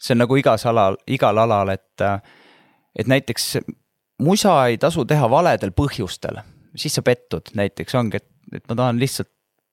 [0.00, 2.02] see on nagu igas alal, igal alal, et,
[2.96, 3.58] et näiteks
[4.24, 6.40] musa ei tasu teha valedel põhjustel,
[6.76, 9.30] siis sa pettud, näiteks ongi, et, et ma tahan lihtsalt,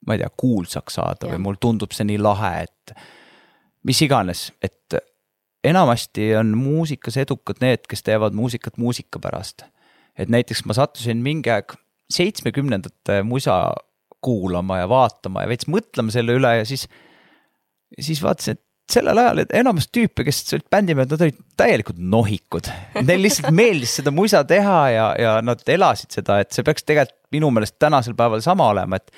[0.08, 1.36] ma ei tea, kuulsaks saada ja.
[1.36, 2.94] või mulle tundub see nii lahe, et
[3.88, 5.00] mis iganes, et
[5.68, 9.64] enamasti on muusikas edukad need, kes teevad muusikat muusika pärast.
[10.18, 11.76] et näiteks ma sattusin mingi aeg
[12.10, 13.74] seitsmekümnendate musa
[14.24, 16.88] kuulama ja vaatama ja veits mõtlema selle üle ja siis,
[18.00, 22.70] siis vaatasin, et sellel ajal, et enamus tüüpe, kes olid bändimehed, nad olid täielikult nohikud.
[23.04, 27.16] Neil lihtsalt meeldis seda muisa teha ja, ja nad elasid seda, et see peaks tegelikult
[27.36, 29.12] minu meelest tänasel päeval sama olema, et.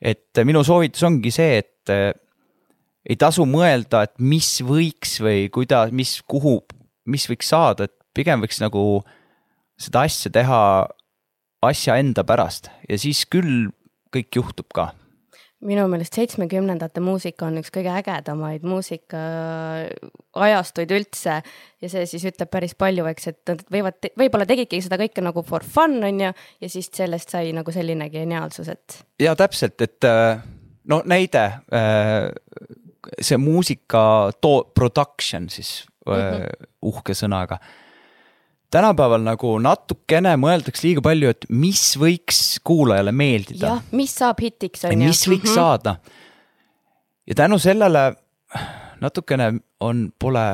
[0.00, 2.10] et minu soovitus ongi see, et äh,
[3.04, 6.58] ei tasu mõelda, et mis võiks või kuida-, mis, kuhu,
[7.12, 9.02] mis võiks saada, et pigem võiks nagu
[9.80, 10.60] seda asja teha
[11.64, 13.70] asja enda pärast ja siis küll
[14.14, 14.90] kõik juhtub ka
[15.64, 22.74] minu meelest seitsmekümnendate muusika on üks kõige ägedamaid muusikaajastuid üldse ja see siis ütleb päris
[22.78, 26.68] palju, eks, et nad võivad, võib-olla tegidki seda kõike nagu for fun, on ju, ja
[26.70, 28.86] siis sellest sai nagu selline geniaalsus, et.
[29.22, 30.38] ja täpselt, et äh,
[30.90, 32.28] no näide, äh,
[33.20, 34.02] see muusika
[34.44, 36.44] too-, production siis mm -hmm.
[36.92, 37.56] uhke sõnaga
[38.74, 43.76] tänapäeval nagu natukene mõeldakse liiga palju, et mis võiks kuulajale meeldida.
[43.76, 45.10] jah, mis saab hitiks on ju.
[45.10, 45.54] mis võiks mm -hmm.
[45.54, 45.96] saada.
[47.26, 48.04] ja tänu sellele
[49.00, 50.46] natukene on, pole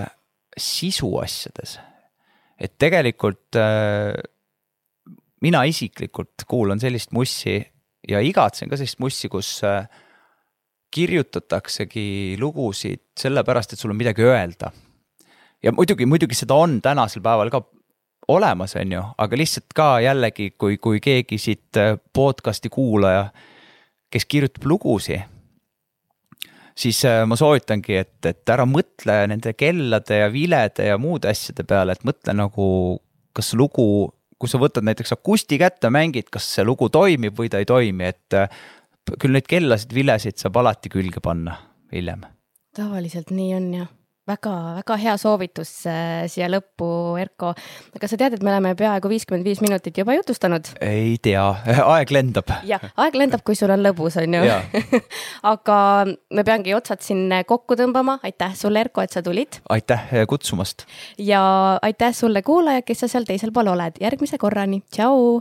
[0.59, 1.79] sisu asjades.
[2.59, 4.13] et tegelikult äh,
[5.41, 7.57] mina isiklikult kuulan sellist mussi
[8.09, 9.89] ja igatsen ka sellist mussi, kus äh,
[10.91, 14.73] kirjutataksegi lugusid sellepärast, et sul on midagi öelda.
[15.63, 17.63] ja muidugi, muidugi seda on tänasel päeval ka
[18.31, 23.29] olemas, on ju, aga lihtsalt ka jällegi, kui, kui keegi siit äh, podcast'i kuulaja,
[24.11, 25.27] kes kirjutab lugusid,
[26.79, 31.67] siis äh, ma soovitangi, et, et ära mõtle nende kellade ja vilede ja muude asjade
[31.69, 32.67] peale, et mõtle nagu,
[33.37, 33.87] kas lugu,
[34.41, 38.11] kui sa võtad näiteks akusti kätte, mängid, kas see lugu toimib või ta ei toimi,
[38.15, 38.51] et äh,
[39.19, 41.59] küll neid kellasid, vilesid saab alati külge panna
[41.93, 42.29] hiljem.
[42.77, 43.97] tavaliselt nii on jah
[44.29, 46.89] väga-väga hea soovitus äh, siia lõppu,
[47.21, 47.53] Erko.
[47.97, 50.73] aga sa tead, et me oleme peaaegu viiskümmend viis minutit juba jutustanud?
[50.85, 51.45] ei tea,
[51.95, 52.53] aeg lendab.
[52.69, 54.43] jah, aeg lendab, kui sul on lõbus, on ju
[55.53, 59.63] aga me peangi otsad siin kokku tõmbama, aitäh sulle, Erko, et sa tulid.
[59.73, 60.87] aitäh kutsumast.
[61.19, 61.43] ja
[61.83, 65.41] aitäh sulle, kuulaja, kes sa seal teisel pool oled, järgmise korrani, tšau